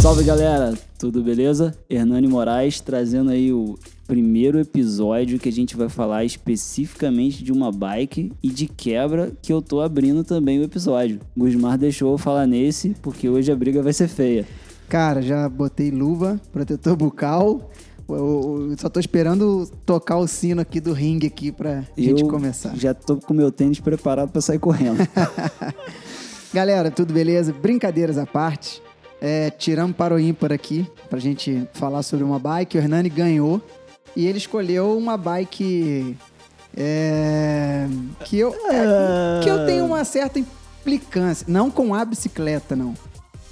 Salve 0.00 0.24
galera, 0.24 0.74
tudo 0.98 1.22
beleza? 1.22 1.72
Hernani 1.88 2.26
Moraes 2.26 2.80
trazendo 2.80 3.30
aí 3.30 3.52
o 3.52 3.78
primeiro 4.06 4.58
episódio 4.58 5.38
que 5.38 5.48
a 5.48 5.52
gente 5.52 5.76
vai 5.76 5.88
falar 5.88 6.24
especificamente 6.24 7.44
de 7.44 7.52
uma 7.52 7.70
bike 7.70 8.32
e 8.42 8.48
de 8.48 8.66
quebra 8.66 9.32
que 9.40 9.52
eu 9.52 9.62
tô 9.62 9.80
abrindo 9.80 10.24
também 10.24 10.58
o 10.58 10.64
episódio. 10.64 11.20
Gusmar 11.36 11.78
deixou 11.78 12.12
eu 12.12 12.18
falar 12.18 12.46
nesse 12.46 12.90
porque 13.02 13.28
hoje 13.28 13.52
a 13.52 13.56
briga 13.56 13.82
vai 13.82 13.92
ser 13.92 14.08
feia. 14.08 14.46
Cara, 14.88 15.20
já 15.20 15.48
botei 15.48 15.90
luva, 15.90 16.40
protetor 16.52 16.96
bucal. 16.96 17.70
Eu, 18.08 18.74
só 18.78 18.88
tô 18.88 19.00
esperando 19.00 19.68
tocar 19.84 20.16
o 20.16 20.28
sino 20.28 20.60
aqui 20.60 20.80
do 20.80 20.92
ringue 20.92 21.26
aqui 21.26 21.50
pra 21.50 21.82
gente 21.96 22.22
eu 22.22 22.28
começar. 22.28 22.76
Já 22.76 22.94
tô 22.94 23.16
com 23.16 23.34
meu 23.34 23.50
tênis 23.50 23.80
preparado 23.80 24.30
para 24.30 24.40
sair 24.40 24.58
correndo. 24.58 24.98
Galera, 26.54 26.90
tudo 26.90 27.12
beleza? 27.12 27.52
Brincadeiras 27.52 28.16
à 28.16 28.24
parte. 28.24 28.80
É, 29.20 29.50
tiramos 29.50 29.96
para 29.96 30.14
o 30.14 30.20
ímpar 30.20 30.52
aqui 30.52 30.86
pra 31.10 31.18
gente 31.18 31.66
falar 31.72 32.02
sobre 32.02 32.24
uma 32.24 32.38
bike. 32.38 32.76
O 32.76 32.80
Hernani 32.80 33.08
ganhou 33.08 33.60
e 34.14 34.26
ele 34.26 34.38
escolheu 34.38 34.96
uma 34.96 35.16
bike 35.16 36.16
é, 36.76 37.86
que, 38.24 38.38
eu, 38.38 38.54
é, 38.70 39.40
que 39.42 39.50
eu 39.50 39.66
tenho 39.66 39.84
uma 39.84 40.04
certa 40.04 40.38
implicância. 40.38 41.46
Não 41.48 41.70
com 41.70 41.94
a 41.94 42.04
bicicleta, 42.04 42.76
não. 42.76 42.94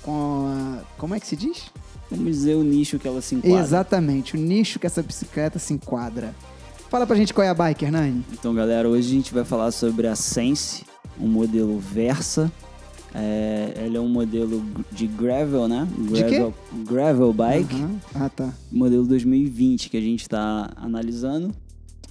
Com 0.02 0.46
a, 0.46 0.82
Como 0.96 1.14
é 1.14 1.20
que 1.20 1.26
se 1.26 1.34
diz? 1.34 1.64
Vamos 2.10 2.26
dizer 2.26 2.54
o 2.54 2.62
nicho 2.62 2.98
que 2.98 3.08
ela 3.08 3.20
se 3.20 3.34
enquadra. 3.34 3.60
Exatamente, 3.60 4.36
o 4.36 4.38
nicho 4.38 4.78
que 4.78 4.86
essa 4.86 5.02
bicicleta 5.02 5.58
se 5.58 5.72
enquadra. 5.72 6.34
Fala 6.90 7.06
pra 7.06 7.16
gente 7.16 7.34
qual 7.34 7.44
é 7.44 7.50
a 7.50 7.54
bike, 7.54 7.84
Hernani. 7.84 8.24
Então, 8.32 8.54
galera, 8.54 8.88
hoje 8.88 9.08
a 9.08 9.10
gente 9.10 9.34
vai 9.34 9.44
falar 9.44 9.72
sobre 9.72 10.06
a 10.06 10.14
Sense, 10.14 10.84
um 11.18 11.26
modelo 11.26 11.78
Versa. 11.78 12.52
É, 13.14 13.72
ele 13.84 13.96
é 13.96 14.00
um 14.00 14.08
modelo 14.08 14.64
de 14.90 15.06
gravel, 15.06 15.68
né? 15.68 15.86
Gravel, 16.10 16.54
gravel 16.84 17.32
bike. 17.32 17.74
Uhum. 17.74 17.98
Ah, 18.14 18.28
tá. 18.28 18.52
Modelo 18.72 19.04
2020 19.06 19.88
que 19.88 19.96
a 19.96 20.00
gente 20.00 20.22
está 20.22 20.70
analisando. 20.76 21.54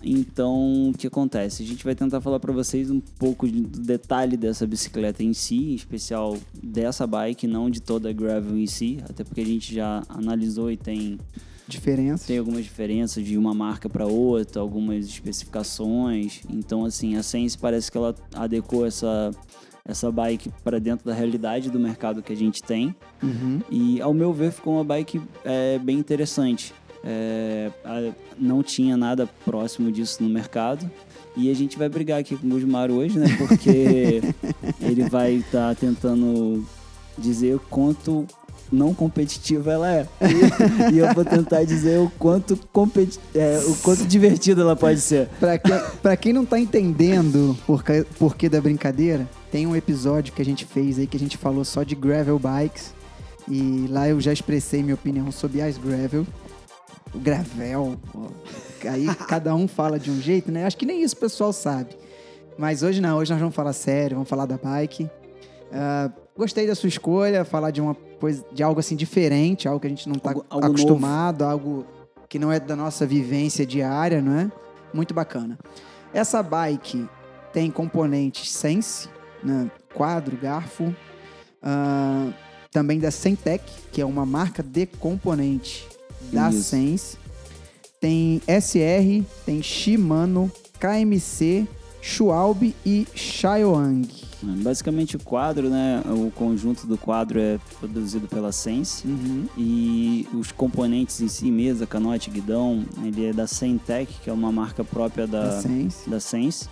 Então, 0.04 0.90
o 0.90 0.94
que 0.98 1.08
acontece? 1.08 1.64
A 1.64 1.66
gente 1.66 1.84
vai 1.84 1.96
tentar 1.96 2.20
falar 2.20 2.40
para 2.40 2.52
vocês 2.52 2.92
um 2.92 3.00
pouco 3.00 3.48
do 3.48 3.80
detalhe 3.80 4.36
dessa 4.36 4.68
bicicleta 4.68 5.24
em 5.24 5.34
si, 5.34 5.72
em 5.72 5.76
especial 5.76 6.38
dessa 6.62 7.08
bike, 7.08 7.48
não 7.48 7.70
de 7.70 7.82
toda 7.82 8.10
a 8.10 8.14
gravel 8.14 8.58
em 8.58 8.68
si, 8.68 9.00
até 9.10 9.24
porque 9.24 9.42
a 9.42 9.46
gente 9.46 9.74
já 9.74 10.04
analisou 10.10 10.70
e 10.70 10.78
tem 10.78 11.18
Diferença. 11.68 12.28
tem 12.28 12.38
algumas 12.38 12.64
diferenças 12.64 13.24
de 13.24 13.38
uma 13.38 13.54
marca 13.54 13.88
para 13.88 14.06
outra, 14.06 14.62
algumas 14.62 15.06
especificações. 15.06 16.42
Então, 16.50 16.84
assim, 16.84 17.16
a 17.16 17.24
Sense 17.24 17.58
parece 17.58 17.90
que 17.90 17.98
ela 17.98 18.14
adequou 18.34 18.86
essa 18.86 19.32
essa 19.86 20.10
bike 20.10 20.50
para 20.64 20.80
dentro 20.80 21.06
da 21.06 21.14
realidade 21.14 21.70
do 21.70 21.78
mercado 21.78 22.24
que 22.24 22.32
a 22.32 22.36
gente 22.36 22.64
tem. 22.64 22.96
Uhum. 23.22 23.60
E, 23.70 24.02
ao 24.02 24.14
meu 24.14 24.32
ver, 24.32 24.52
ficou 24.52 24.76
uma 24.76 24.84
bike 24.84 25.22
é, 25.44 25.78
bem 25.78 25.98
interessante. 25.98 26.74
É, 27.04 27.70
não 28.38 28.64
tinha 28.64 28.96
nada 28.96 29.30
próximo 29.46 29.92
disso 29.92 30.24
no 30.24 30.30
mercado. 30.30 30.90
E 31.36 31.50
a 31.50 31.54
gente 31.54 31.78
vai 31.78 31.90
brigar 31.90 32.20
aqui 32.20 32.38
com 32.38 32.46
o 32.46 32.50
Gusmar 32.52 32.92
hoje, 32.92 33.18
né? 33.18 33.28
Porque 33.38 34.22
ele 34.82 35.10
vai 35.10 35.34
estar 35.34 35.76
tentando 35.76 36.66
dizer 37.18 37.56
o 37.56 37.60
quanto 37.60 38.26
não 38.72 38.94
competitiva 38.94 39.72
ela 39.72 39.92
é. 39.92 40.08
E, 40.22 40.94
e 40.94 40.98
eu 40.98 41.14
vou 41.14 41.24
tentar 41.24 41.64
dizer 41.64 42.00
o 42.00 42.12
quanto, 42.18 42.58
competi 42.72 43.20
é, 43.36 43.62
o 43.68 43.76
quanto 43.78 44.06
divertida 44.06 44.62
ela 44.62 44.76
pode 44.76 45.00
ser. 45.00 45.28
Pra, 45.40 45.58
quem, 45.58 45.80
pra 46.02 46.18
quem 46.18 46.34
não 46.34 46.46
tá 46.46 46.60
entendendo 46.60 47.58
por 47.66 47.84
porquê 48.18 48.50
da 48.50 48.60
brincadeira, 48.60 49.28
tem 49.52 49.68
um 49.68 49.76
episódio 49.76 50.34
que 50.34 50.42
a 50.42 50.46
gente 50.46 50.66
fez 50.66 50.98
aí 50.98 51.06
que 51.06 51.18
a 51.18 51.20
gente 51.20 51.38
falou 51.38 51.64
só 51.64 51.84
de 51.84 51.96
gravel 51.96 52.40
bikes. 52.40 52.94
E 53.48 53.88
lá 53.90 54.08
eu 54.08 54.22
já 54.22 54.32
expressei 54.32 54.82
minha 54.82 54.96
opinião 54.96 55.32
sobre 55.32 55.62
as 55.62 55.78
gravel. 55.78 56.26
O 57.14 57.20
gravel. 57.20 57.98
Aí 58.90 59.06
cada 59.28 59.54
um 59.56 59.68
fala 59.68 60.00
de 60.00 60.10
um 60.10 60.20
jeito, 60.20 60.52
né? 60.52 60.66
Acho 60.66 60.78
que 60.78 60.86
nem 60.86 61.02
isso 61.02 61.16
o 61.16 61.20
pessoal 61.20 61.54
sabe. 61.54 61.96
Mas 62.58 62.84
hoje 62.84 63.02
não, 63.02 63.18
hoje 63.18 63.32
nós 63.32 63.40
vamos 63.40 63.56
falar 63.56 63.74
sério, 63.74 64.16
vamos 64.16 64.30
falar 64.30 64.46
da 64.46 64.58
bike. 64.58 65.10
Ah, 65.72 66.12
gostei 66.38 66.68
da 66.68 66.76
sua 66.76 66.90
escolha, 66.90 67.44
falar 67.44 67.72
de 67.72 67.82
uma 67.82 67.96
coisa, 68.20 68.46
de 68.52 68.62
algo 68.64 68.80
assim 68.80 68.96
diferente, 68.96 69.68
algo 69.68 69.80
que 69.80 69.88
a 69.88 69.90
gente 69.90 70.08
não 70.08 70.16
tá 70.16 70.32
algo 70.50 70.66
acostumado, 70.66 71.44
algo 71.44 71.86
que 72.30 72.38
não 72.38 72.52
é 72.52 72.60
da 72.60 72.76
nossa 72.76 73.06
vivência 73.06 73.66
diária, 73.66 74.22
não 74.22 74.40
é? 74.40 74.52
Muito 74.94 75.14
bacana. 75.14 75.58
Essa 76.14 76.44
bike 76.44 77.08
tem 77.52 77.72
componentes 77.72 78.52
Sense, 78.52 79.10
né? 79.44 79.70
quadro, 79.94 80.38
garfo, 80.38 80.94
ah, 81.62 82.30
também 82.72 83.00
da 83.00 83.12
Sentec, 83.12 83.64
que 83.92 84.02
é 84.02 84.06
uma 84.06 84.26
marca 84.26 84.64
de 84.64 84.86
componente 84.86 85.88
da 86.32 86.50
Isso. 86.50 86.64
Sense. 86.64 87.18
Tem 88.00 88.42
SR, 88.48 89.24
tem 89.46 89.62
Shimano, 89.64 90.52
KMC, 90.80 91.66
Schwalbe 92.02 92.76
e 92.86 93.08
Xiaoyang. 93.16 94.10
Basicamente 94.62 95.16
o 95.16 95.20
quadro, 95.20 95.70
né? 95.70 96.04
O 96.06 96.30
conjunto 96.32 96.86
do 96.86 96.98
quadro 96.98 97.40
é 97.40 97.58
produzido 97.80 98.28
pela 98.28 98.52
Sense. 98.52 99.08
Uhum. 99.08 99.46
E 99.58 100.28
os 100.34 100.52
componentes 100.52 101.22
em 101.22 101.30
si, 101.30 101.50
mesa, 101.50 101.88
canote, 101.88 102.30
guidão, 102.30 102.84
ele 103.02 103.28
é 103.28 103.32
da 103.34 103.48
Sentec, 103.48 104.14
que 104.22 104.30
é 104.30 104.34
uma 104.34 104.52
marca 104.52 104.84
própria 104.84 105.26
da, 105.26 105.46
Da 105.46 105.62
Sense. 105.62 106.10
da 106.10 106.20
Sense. 106.20 106.68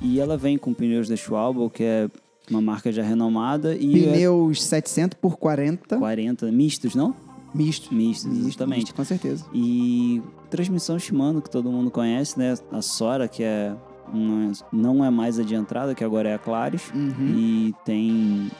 E 0.00 0.18
ela 0.18 0.38
vem 0.38 0.56
com 0.56 0.72
pneus 0.72 1.08
da 1.08 1.16
Schwalbe, 1.16 1.68
que 1.68 1.84
é 1.84 2.08
uma 2.50 2.62
marca 2.62 2.90
já 2.90 3.02
renomada. 3.02 3.76
E 3.76 4.06
é 4.06 4.12
Pneus 4.12 4.62
700 4.64 5.18
por 5.20 5.36
40, 5.36 5.98
40 5.98 6.50
mistos, 6.50 6.94
não? 6.94 7.14
Misto. 7.54 7.94
Misto, 7.94 8.28
exatamente. 8.28 8.80
misto, 8.80 8.94
com 8.94 9.04
certeza. 9.04 9.44
E 9.52 10.22
transmissão 10.48 10.98
Shimano, 10.98 11.40
que 11.40 11.50
todo 11.50 11.70
mundo 11.70 11.90
conhece, 11.90 12.38
né? 12.38 12.54
A 12.72 12.82
Sora, 12.82 13.28
que 13.28 13.42
é 13.42 13.74
uma, 14.12 14.52
não 14.72 15.04
é 15.04 15.10
mais 15.10 15.38
a 15.38 15.42
de 15.42 15.54
entrada, 15.54 15.94
que 15.94 16.04
agora 16.04 16.28
é 16.28 16.34
a 16.34 16.38
Claris. 16.38 16.90
Uhum. 16.94 17.34
E 17.36 17.74
tem... 17.84 18.50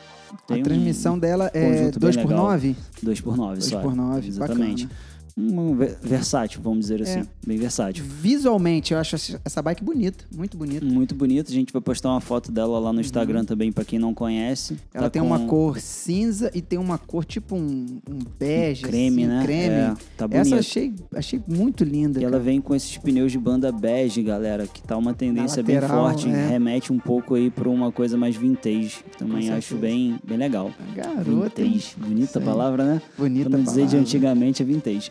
tem 0.47 0.61
a 0.61 0.65
transmissão 0.65 1.19
dela 1.19 1.51
é 1.53 1.89
conjunto 1.89 2.01
bem 2.01 2.11
2x9? 2.11 2.77
2x9, 3.05 3.56
2x9, 3.59 4.27
Exatamente. 4.27 4.87
bacana. 4.87 5.01
Um 5.36 5.74
ver- 5.74 5.96
versátil, 6.02 6.60
vamos 6.62 6.80
dizer 6.80 7.02
assim. 7.02 7.20
É. 7.20 7.26
Bem 7.46 7.58
versátil. 7.58 8.04
Visualmente, 8.04 8.92
eu 8.92 8.98
acho 8.98 9.16
essa 9.44 9.62
bike 9.62 9.82
bonita, 9.82 10.24
muito 10.34 10.56
bonita. 10.56 10.84
Muito 10.84 11.14
bonito. 11.14 11.50
A 11.50 11.54
gente 11.54 11.72
vai 11.72 11.80
postar 11.82 12.10
uma 12.10 12.20
foto 12.20 12.50
dela 12.52 12.78
lá 12.78 12.92
no 12.92 13.00
Instagram 13.00 13.44
também, 13.44 13.72
pra 13.72 13.84
quem 13.84 13.98
não 13.98 14.12
conhece. 14.14 14.74
Uhum. 14.74 14.78
Ela 14.94 15.04
Tá 15.04 15.10
tem 15.10 15.22
com 15.22 15.28
uma 15.28 15.41
cor 15.41 15.78
cinza 15.80 16.50
e 16.54 16.60
tem 16.60 16.78
uma 16.78 16.98
cor 16.98 17.24
tipo 17.24 17.56
um, 17.56 18.00
um 18.08 18.18
bege, 18.38 18.82
creme, 18.82 19.24
assim, 19.24 19.32
né? 19.32 19.42
creme. 19.44 19.74
É, 19.74 19.94
tá 20.16 20.28
bonito. 20.28 20.46
Essa 20.46 20.54
eu 20.54 20.58
achei, 20.58 20.94
achei 21.14 21.42
muito 21.47 21.84
linda. 21.84 22.20
E 22.20 22.24
ela 22.24 22.38
vem 22.38 22.60
com 22.60 22.74
esses 22.74 22.97
pneus 22.98 23.32
de 23.32 23.38
banda 23.38 23.70
bege, 23.72 24.22
galera, 24.22 24.66
que 24.66 24.82
tá 24.82 24.97
uma 24.97 25.14
tendência 25.14 25.62
bem 25.62 25.76
lateral, 25.76 26.04
forte, 26.10 26.28
é. 26.28 26.48
remete 26.48 26.92
um 26.92 26.98
pouco 26.98 27.34
aí 27.34 27.50
pra 27.50 27.68
uma 27.68 27.91
coisa 27.92 28.16
mais 28.16 28.36
vintage. 28.36 28.98
Também 29.18 29.50
acho 29.50 29.76
bem, 29.76 30.18
bem 30.26 30.36
legal. 30.38 30.70
Garota. 30.94 31.62
Vintage, 31.62 31.94
bonita 31.97 32.32
Sei. 32.32 32.42
palavra, 32.42 32.84
né? 32.84 33.02
Bonita 33.16 33.48
pra 33.48 33.58
não 33.58 33.64
dizer 33.64 33.86
de 33.86 33.97
antigamente 33.97 34.62
é 34.62 34.64
vintage. 34.64 35.10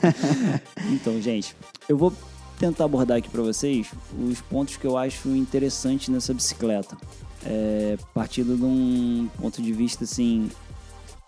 então, 0.92 1.20
gente, 1.20 1.54
eu 1.88 1.96
vou 1.96 2.12
tentar 2.58 2.84
abordar 2.84 3.18
aqui 3.18 3.28
pra 3.28 3.42
vocês 3.42 3.88
os 4.18 4.40
pontos 4.40 4.76
que 4.76 4.86
eu 4.86 4.96
acho 4.96 5.28
interessantes 5.28 6.08
nessa 6.08 6.34
bicicleta. 6.34 6.96
É, 7.44 7.96
partindo 8.12 8.56
de 8.56 8.64
um 8.64 9.28
ponto 9.40 9.62
de 9.62 9.72
vista 9.72 10.04
assim, 10.04 10.50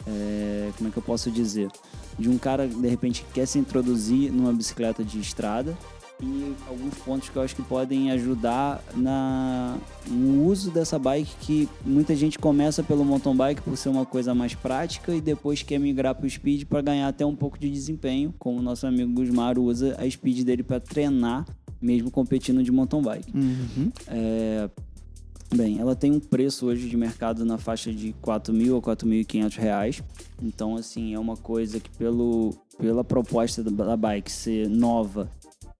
é, 0.06 0.70
como 0.76 0.88
é 0.88 0.92
que 0.92 0.98
eu 0.98 1.02
posso 1.02 1.30
dizer? 1.30 1.70
De 2.18 2.28
um 2.28 2.36
cara 2.36 2.66
de 2.66 2.88
repente 2.88 3.22
que 3.22 3.32
quer 3.32 3.46
se 3.46 3.58
introduzir 3.58 4.32
numa 4.32 4.52
bicicleta 4.52 5.04
de 5.04 5.20
estrada 5.20 5.76
e 6.22 6.54
alguns 6.68 6.94
pontos 6.96 7.28
que 7.28 7.36
eu 7.36 7.42
acho 7.42 7.56
que 7.56 7.62
podem 7.62 8.10
ajudar 8.10 8.82
na, 8.94 9.76
no 10.06 10.44
uso 10.46 10.70
dessa 10.70 10.98
bike 10.98 11.34
que 11.40 11.68
muita 11.84 12.14
gente 12.14 12.38
começa 12.38 12.82
pelo 12.82 13.04
mountain 13.04 13.34
bike 13.36 13.62
por 13.62 13.76
ser 13.76 13.88
uma 13.88 14.04
coisa 14.06 14.34
mais 14.34 14.54
prática 14.54 15.14
e 15.14 15.20
depois 15.20 15.62
quer 15.62 15.78
migrar 15.78 16.14
para 16.14 16.26
o 16.26 16.30
speed 16.30 16.64
para 16.66 16.80
ganhar 16.82 17.08
até 17.08 17.24
um 17.24 17.34
pouco 17.36 17.58
de 17.58 17.70
desempenho, 17.70 18.34
como 18.38 18.58
o 18.58 18.62
nosso 18.62 18.86
amigo 18.86 19.12
Gusmar 19.12 19.58
usa 19.58 19.96
a 19.98 20.08
speed 20.10 20.44
dele 20.44 20.62
para 20.62 20.78
treinar 20.80 21.46
mesmo 21.80 22.10
competindo 22.10 22.62
de 22.62 22.70
mountain 22.70 23.00
bike. 23.02 23.32
Uhum. 23.34 23.90
É, 24.08 24.68
Bem, 25.52 25.80
ela 25.80 25.96
tem 25.96 26.12
um 26.12 26.20
preço 26.20 26.66
hoje 26.66 26.88
de 26.88 26.96
mercado 26.96 27.44
na 27.44 27.58
faixa 27.58 27.92
de 27.92 28.14
4 28.22 28.54
mil 28.54 28.76
a 28.76 28.80
4.500 28.80 29.56
reais. 29.58 30.00
Então, 30.40 30.76
assim, 30.76 31.12
é 31.12 31.18
uma 31.18 31.36
coisa 31.36 31.80
que 31.80 31.90
pelo, 31.90 32.54
pela 32.78 33.02
proposta 33.02 33.60
da- 33.64 33.84
da 33.84 33.96
bike 33.96 34.30
ser 34.30 34.68
nova 34.68 35.28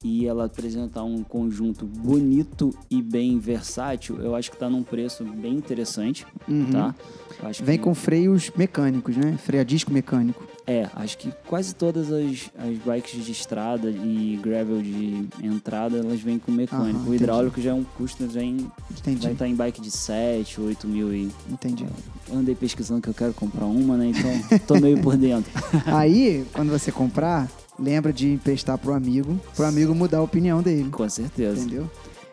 e 0.03 0.27
ela 0.27 0.47
apresentar 0.47 1.05
um 1.05 1.23
conjunto 1.23 1.85
bonito 1.85 2.71
e 2.91 3.03
bem 3.03 3.39
versátil, 3.39 4.17
eu 4.21 4.35
acho 4.35 4.51
que 4.51 4.57
tá 4.57 4.69
num 4.71 4.83
preço 4.83 5.25
bem 5.25 5.55
interessante, 5.55 6.27
Uhum. 6.49 6.71
tá? 6.71 6.95
Eu 7.43 7.49
acho 7.49 7.63
Vem 7.65 7.77
que- 7.77 7.85
com 7.85 7.95
freios 7.95 8.51
mecânicos, 8.57 9.15
né? 9.17 9.37
Freio 9.37 9.61
a 9.61 9.65
disco 9.65 9.93
mecânico. 9.93 10.43
É, 10.67 10.89
acho 10.95 11.19
que 11.19 11.33
quase 11.47 11.75
todas 11.75 12.11
as, 12.13 12.51
as 12.57 12.79
bikes 12.79 13.25
de 13.25 13.33
estrada 13.33 13.91
e 13.91 14.39
gravel 14.43 14.81
de 14.81 15.27
entrada, 15.43 15.99
elas 15.99 16.21
vêm 16.21 16.39
com 16.39 16.51
mecânico. 16.53 17.01
Aham, 17.01 17.09
o 17.11 17.15
hidráulico 17.15 17.61
já 17.61 17.71
é 17.71 17.75
um 17.75 17.83
custo, 17.85 18.27
já 18.31 18.41
em, 18.43 18.71
Entendi. 18.91 19.23
vai 19.23 19.33
estar 19.33 19.49
em 19.49 19.55
bike 19.55 19.81
de 19.81 19.91
7, 19.91 20.61
8 20.61 20.87
mil 20.87 21.13
e... 21.13 21.29
Entendi. 21.51 21.85
Andei 22.33 22.55
pesquisando 22.55 23.01
que 23.03 23.09
eu 23.09 23.15
quero 23.15 23.35
comprar 23.35 23.67
uma, 23.67 23.97
né? 23.97 24.13
Então, 24.17 24.59
tô 24.67 24.79
meio 24.81 25.01
por 25.03 25.17
dentro. 25.17 25.51
Aí, 25.87 26.45
quando 26.53 26.71
você 26.71 26.93
comprar, 26.93 27.51
lembra 27.81 28.13
de 28.13 28.33
emprestar 28.33 28.77
pro 28.79 28.93
amigo, 28.93 29.41
pro 29.57 29.65
amigo 29.65 29.95
mudar 29.95 30.19
a 30.19 30.23
opinião 30.23 30.63
dele. 30.63 30.91
Com 30.91 31.09
certeza. 31.09 31.61
Entendeu? 31.61 31.91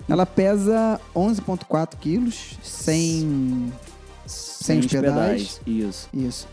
Ela 0.09 0.25
pesa 0.25 0.99
11,4 1.15 1.97
quilos, 1.99 2.57
sem. 2.63 3.71
Sem 4.25 4.79
os 4.79 4.85
os 4.85 4.91
pedais. 4.91 5.59
pedais. 5.59 5.61
Isso. 5.65 6.09
Isso. 6.13 6.47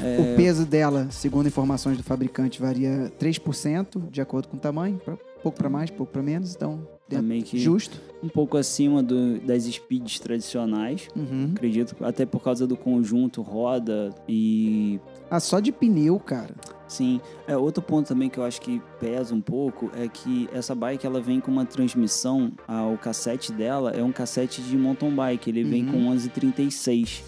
É, 0.00 0.18
O 0.32 0.36
peso 0.36 0.66
dela, 0.66 1.06
segundo 1.10 1.46
informações 1.46 1.96
do 1.96 2.02
fabricante, 2.02 2.60
varia 2.60 3.12
3% 3.18 4.10
de 4.10 4.20
acordo 4.20 4.48
com 4.48 4.56
o 4.56 4.60
tamanho. 4.60 5.00
pouco 5.42 5.56
para 5.58 5.68
mais, 5.70 5.88
pouco 5.90 6.12
para 6.12 6.22
menos. 6.22 6.54
Então, 6.54 6.86
dentro- 7.08 7.24
meio 7.26 7.42
que 7.44 7.58
justo. 7.58 8.00
um 8.22 8.28
pouco 8.28 8.56
acima 8.56 9.02
do, 9.02 9.38
das 9.40 9.64
speeds 9.64 10.18
tradicionais. 10.18 11.08
Uhum. 11.14 11.52
Acredito, 11.54 11.94
até 12.04 12.26
por 12.26 12.42
causa 12.42 12.66
do 12.66 12.76
conjunto 12.76 13.40
roda 13.42 14.12
e 14.28 14.98
Ah, 15.30 15.40
só 15.40 15.58
de 15.60 15.72
pneu, 15.72 16.18
cara. 16.20 16.54
Sim, 16.86 17.20
é 17.48 17.56
outro 17.56 17.82
ponto 17.82 18.06
também 18.06 18.28
que 18.28 18.38
eu 18.38 18.44
acho 18.44 18.60
que 18.60 18.80
pesa 19.00 19.34
um 19.34 19.40
pouco 19.40 19.90
é 19.96 20.06
que 20.06 20.48
essa 20.52 20.74
bike 20.74 21.04
ela 21.06 21.20
vem 21.20 21.40
com 21.40 21.50
uma 21.50 21.64
transmissão, 21.64 22.52
ah, 22.68 22.86
o 22.86 22.96
cassete 22.98 23.50
dela 23.52 23.90
é 23.90 24.02
um 24.02 24.12
cassete 24.12 24.60
de 24.62 24.76
mountain 24.76 25.10
bike, 25.12 25.50
ele 25.50 25.64
vem 25.64 25.84
Uhum. 25.86 25.92
com 25.92 25.98
1136. 26.10 27.24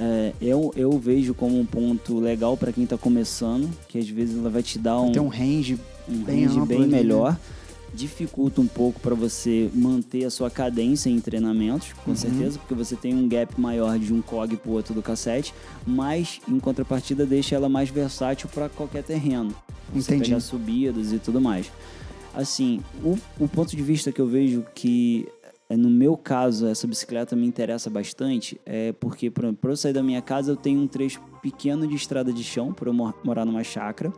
É, 0.00 0.32
eu, 0.40 0.72
eu 0.76 0.92
vejo 0.98 1.32
como 1.34 1.58
um 1.58 1.64
ponto 1.66 2.18
legal 2.20 2.56
para 2.56 2.70
quem 2.72 2.86
tá 2.86 2.96
começando, 2.98 3.68
que 3.88 3.98
às 3.98 4.08
vezes 4.08 4.38
ela 4.38 4.50
vai 4.50 4.62
te 4.62 4.78
dar 4.78 5.00
um, 5.00 5.10
Tem 5.12 5.22
um 5.22 5.28
range. 5.28 5.78
um 6.08 6.18
bem 6.22 6.44
range 6.46 6.60
bem 6.66 6.82
ali, 6.84 6.88
né? 6.88 7.36
Dificulta 7.94 8.60
um 8.60 8.66
pouco 8.66 9.00
para 9.00 9.14
você 9.14 9.70
manter 9.74 10.24
a 10.24 10.30
sua 10.30 10.50
cadência 10.50 11.08
em 11.08 11.20
treinamentos, 11.20 11.92
com 12.04 12.10
Uhum. 12.10 12.16
certeza, 12.16 12.58
porque 12.58 12.74
você 12.74 12.94
tem 12.94 13.14
um 13.14 13.26
gap 13.28 13.58
maior 13.60 13.98
de 13.98 14.12
um 14.12 14.20
cog 14.20 14.56
pro 14.56 14.72
outro 14.72 14.94
do 14.94 15.02
cassete, 15.02 15.54
mas 15.86 16.40
em 16.46 16.60
contrapartida 16.60 17.24
deixa 17.26 17.54
ela 17.56 17.68
mais 17.68 17.88
versátil 17.88 18.48
para 18.52 18.68
qualquer 18.68 19.02
terreno. 19.02 19.54
Você 19.94 20.12
Entendi. 20.14 20.30
pegar 20.30 20.40
subidas 20.40 21.12
e 21.12 21.18
tudo 21.18 21.40
mais. 21.40 21.72
Assim, 22.34 22.80
o, 23.02 23.18
o 23.40 23.48
ponto 23.48 23.74
de 23.74 23.82
vista 23.82 24.12
que 24.12 24.20
eu 24.20 24.26
vejo 24.26 24.64
que 24.74 25.26
é, 25.70 25.76
no 25.76 25.90
meu 25.90 26.16
caso, 26.16 26.66
essa 26.66 26.86
bicicleta 26.86 27.34
me 27.34 27.46
interessa 27.46 27.90
bastante, 27.90 28.60
é 28.64 28.92
porque 28.92 29.28
para 29.30 29.54
eu 29.64 29.76
sair 29.76 29.92
da 29.92 30.02
minha 30.02 30.22
casa 30.22 30.52
eu 30.52 30.56
tenho 30.56 30.80
um 30.80 30.86
trecho 30.86 31.20
pequeno 31.42 31.86
de 31.86 31.94
estrada 31.94 32.32
de 32.32 32.44
chão, 32.44 32.72
para 32.72 32.88
eu 32.88 32.92
mor- 32.92 33.14
morar 33.24 33.44
numa 33.44 33.64
chácara. 33.64 34.12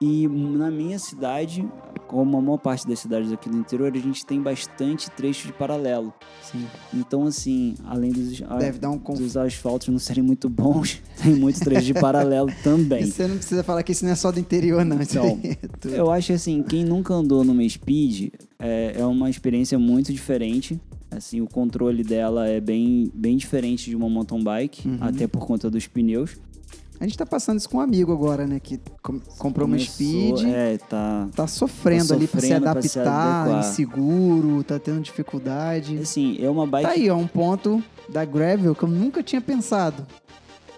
E 0.00 0.26
na 0.28 0.70
minha 0.70 0.98
cidade, 0.98 1.64
como 2.12 2.36
a 2.36 2.42
maior 2.42 2.58
parte 2.58 2.86
das 2.86 2.98
cidades 2.98 3.32
aqui 3.32 3.48
do 3.48 3.56
interior, 3.56 3.90
a 3.92 3.98
gente 3.98 4.24
tem 4.26 4.38
bastante 4.40 5.10
trecho 5.12 5.46
de 5.46 5.52
paralelo. 5.54 6.12
Sim. 6.42 6.66
Então, 6.92 7.24
assim, 7.26 7.74
além 7.86 8.12
dos, 8.12 8.42
a- 8.42 8.58
Deve 8.58 8.78
dar 8.78 8.90
um 8.90 8.98
conforto. 8.98 9.22
dos 9.22 9.36
asfaltos 9.36 9.88
não 9.88 9.98
serem 9.98 10.22
muito 10.22 10.48
bons, 10.50 11.00
tem 11.22 11.34
muito 11.34 11.58
trecho 11.60 11.86
de 11.86 11.94
paralelo 11.94 12.50
também. 12.62 13.06
Você 13.06 13.26
não 13.26 13.36
precisa 13.36 13.64
falar 13.64 13.82
que 13.82 13.92
isso 13.92 14.04
não 14.04 14.12
é 14.12 14.14
só 14.14 14.30
do 14.30 14.38
interior, 14.38 14.84
não. 14.84 14.98
Aí 14.98 15.56
é. 15.94 15.98
Eu 15.98 16.10
acho 16.10 16.34
assim, 16.34 16.62
quem 16.62 16.84
nunca 16.84 17.14
andou 17.14 17.42
numa 17.42 17.66
Speed 17.66 18.28
é, 18.58 18.96
é 18.98 19.06
uma 19.06 19.30
experiência 19.30 19.78
muito 19.78 20.12
diferente. 20.12 20.78
Assim, 21.10 21.40
o 21.40 21.46
controle 21.46 22.02
dela 22.04 22.46
é 22.48 22.60
bem, 22.60 23.10
bem 23.14 23.36
diferente 23.36 23.88
de 23.90 23.96
uma 23.96 24.08
mountain 24.08 24.42
bike, 24.42 24.86
Uhum. 24.88 24.98
até 25.00 25.26
por 25.26 25.46
conta 25.46 25.70
dos 25.70 25.86
pneus. 25.86 26.36
A 27.02 27.04
gente 27.04 27.18
tá 27.18 27.26
passando 27.26 27.58
isso 27.58 27.68
com 27.68 27.78
um 27.78 27.80
amigo 27.80 28.12
agora, 28.12 28.46
né? 28.46 28.60
Que 28.60 28.78
com- 29.02 29.18
comprou 29.36 29.66
uma 29.66 29.76
Speed. 29.76 30.44
É, 30.46 30.78
tá. 30.78 31.28
Tá 31.34 31.48
sofrendo, 31.48 32.06
Tá 32.06 32.14
ali 32.14 32.28
pra 32.28 32.40
se 32.40 32.46
sofrendo 32.46 32.70
pra 32.70 32.82
se 32.82 32.98
adaptar, 33.00 33.40
adequar. 33.42 33.60
inseguro, 33.70 34.62
tá 34.62 34.78
tendo 34.78 35.00
dificuldade. 35.00 35.98
Assim, 35.98 36.38
é 36.40 36.48
uma 36.48 36.64
bike. 36.64 36.86
Tá 36.86 36.94
aí, 36.94 37.10
ó, 37.10 37.16
um 37.16 37.26
ponto 37.26 37.82
da 38.08 38.24
Gravel 38.24 38.72
que 38.76 38.84
eu 38.84 38.88
nunca 38.88 39.20
tinha 39.20 39.40
pensado. 39.40 40.06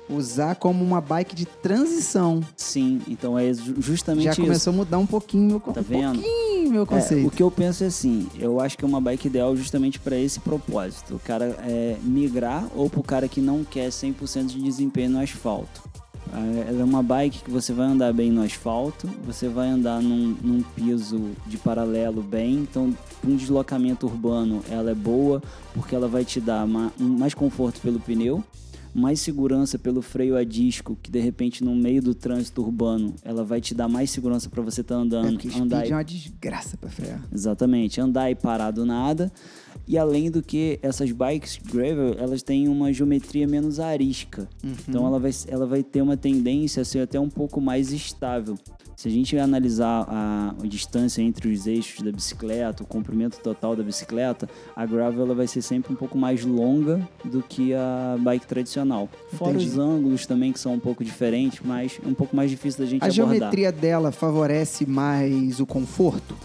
Usar 0.08 0.54
como 0.56 0.82
uma 0.82 0.98
bike 0.98 1.34
de 1.34 1.44
transição. 1.44 2.40
Sim, 2.56 3.02
então 3.06 3.38
é 3.38 3.52
ju- 3.52 3.74
justamente 3.78 4.24
Já 4.24 4.32
isso. 4.32 4.40
começou 4.40 4.72
a 4.72 4.76
mudar 4.76 4.98
um 4.98 5.06
pouquinho 5.06 5.60
Tá 5.60 5.80
um 5.80 5.82
vendo? 5.82 6.20
pouquinho 6.22 6.70
meu 6.70 6.82
É, 6.84 6.86
conceito. 6.86 7.26
o 7.28 7.30
que 7.30 7.42
eu 7.42 7.50
penso 7.50 7.84
é 7.84 7.88
assim, 7.88 8.26
eu 8.38 8.60
acho 8.60 8.78
que 8.78 8.84
é 8.84 8.88
uma 8.88 9.00
bike 9.00 9.26
ideal 9.28 9.54
justamente 9.54 9.98
para 10.00 10.16
esse 10.18 10.40
propósito. 10.40 11.16
O 11.16 11.18
cara 11.18 11.54
é, 11.66 11.96
migrar 12.02 12.66
ou 12.74 12.88
pro 12.88 13.02
cara 13.02 13.28
que 13.28 13.42
não 13.42 13.62
quer 13.62 13.90
100% 13.90 14.46
de 14.46 14.62
desempenho 14.62 15.10
no 15.10 15.20
asfalto. 15.20 15.82
Ah, 16.34 16.40
Ela 16.68 16.80
é 16.80 16.84
uma 16.84 17.02
bike 17.02 17.44
que 17.44 17.50
você 17.50 17.72
vai 17.72 17.86
andar 17.86 18.12
bem 18.12 18.30
no 18.32 18.42
asfalto, 18.42 19.08
você 19.24 19.48
vai 19.48 19.68
andar 19.68 20.02
num, 20.02 20.34
num 20.42 20.62
piso 20.74 21.30
de 21.46 21.56
paralelo 21.56 22.20
bem, 22.22 22.54
então 22.54 22.92
para 23.20 23.30
um 23.30 23.36
deslocamento 23.36 24.04
urbano 24.06 24.60
ela 24.68 24.90
é 24.90 24.94
boa 24.94 25.40
porque 25.72 25.94
ela 25.94 26.08
vai 26.08 26.24
te 26.24 26.40
dar 26.40 26.66
ma- 26.66 26.90
mais 26.98 27.34
conforto 27.34 27.80
pelo 27.80 28.00
pneu, 28.00 28.42
mais 28.94 29.20
segurança 29.20 29.78
pelo 29.78 30.00
freio 30.00 30.36
a 30.36 30.44
disco, 30.44 30.96
que 31.02 31.10
de 31.10 31.18
repente 31.18 31.64
no 31.64 31.74
meio 31.74 32.00
do 32.00 32.14
trânsito 32.14 32.62
urbano 32.62 33.14
ela 33.24 33.44
vai 33.44 33.60
te 33.60 33.74
dar 33.74 33.88
mais 33.88 34.10
segurança 34.10 34.48
para 34.48 34.62
você 34.62 34.82
estar 34.82 34.94
É 34.94 34.98
andando, 34.98 35.32
porque 35.32 35.50
Speed 35.50 35.62
andar 35.62 35.86
e 35.86 35.90
é 35.90 35.94
uma 35.94 36.04
desgraça 36.04 36.76
pra 36.76 36.88
frear. 36.88 37.20
Exatamente, 37.32 38.00
andar 38.00 38.30
e 38.30 38.34
parar 38.34 38.70
do 38.70 38.86
nada. 38.86 39.32
E 39.86 39.98
além 39.98 40.30
do 40.30 40.42
que, 40.42 40.78
essas 40.80 41.10
bikes 41.10 41.58
gravel, 41.58 42.14
elas 42.18 42.42
têm 42.42 42.68
uma 42.68 42.92
geometria 42.92 43.46
menos 43.46 43.78
arisca. 43.78 44.48
Então 44.88 45.06
ela 45.06 45.18
vai, 45.18 45.30
ela 45.48 45.66
vai 45.66 45.82
ter 45.82 46.00
uma 46.00 46.16
tendência 46.16 46.80
a 46.80 46.84
ser 46.84 47.00
até 47.00 47.20
um 47.20 47.28
pouco 47.28 47.60
mais 47.60 47.92
estável. 47.92 48.56
Se 48.96 49.08
a 49.08 49.10
gente 49.10 49.36
analisar 49.36 50.06
a, 50.08 50.54
a 50.62 50.66
distância 50.66 51.20
entre 51.20 51.48
os 51.52 51.66
eixos 51.66 52.00
da 52.02 52.12
bicicleta, 52.12 52.82
o 52.82 52.86
comprimento 52.86 53.38
total 53.40 53.74
da 53.74 53.82
bicicleta, 53.82 54.48
a 54.74 54.86
gravel 54.86 55.24
ela 55.24 55.34
vai 55.34 55.46
ser 55.48 55.62
sempre 55.62 55.92
um 55.92 55.96
pouco 55.96 56.16
mais 56.16 56.44
longa 56.44 57.06
do 57.24 57.42
que 57.42 57.74
a 57.74 58.16
bike 58.20 58.46
tradicional. 58.46 59.08
Fora 59.32 59.52
Entendi. 59.52 59.68
os 59.70 59.78
ângulos 59.78 60.26
também, 60.26 60.52
que 60.52 60.60
são 60.60 60.74
um 60.74 60.78
pouco 60.80 61.04
diferentes, 61.04 61.60
mas 61.64 61.98
é 62.04 62.08
um 62.08 62.14
pouco 62.14 62.36
mais 62.36 62.50
difícil 62.50 62.80
da 62.84 62.86
gente 62.90 63.02
A 63.02 63.06
abordar. 63.06 63.26
geometria 63.34 63.72
dela 63.72 64.12
favorece 64.12 64.86
mais 64.86 65.58
o 65.60 65.66
conforto? 65.66 66.36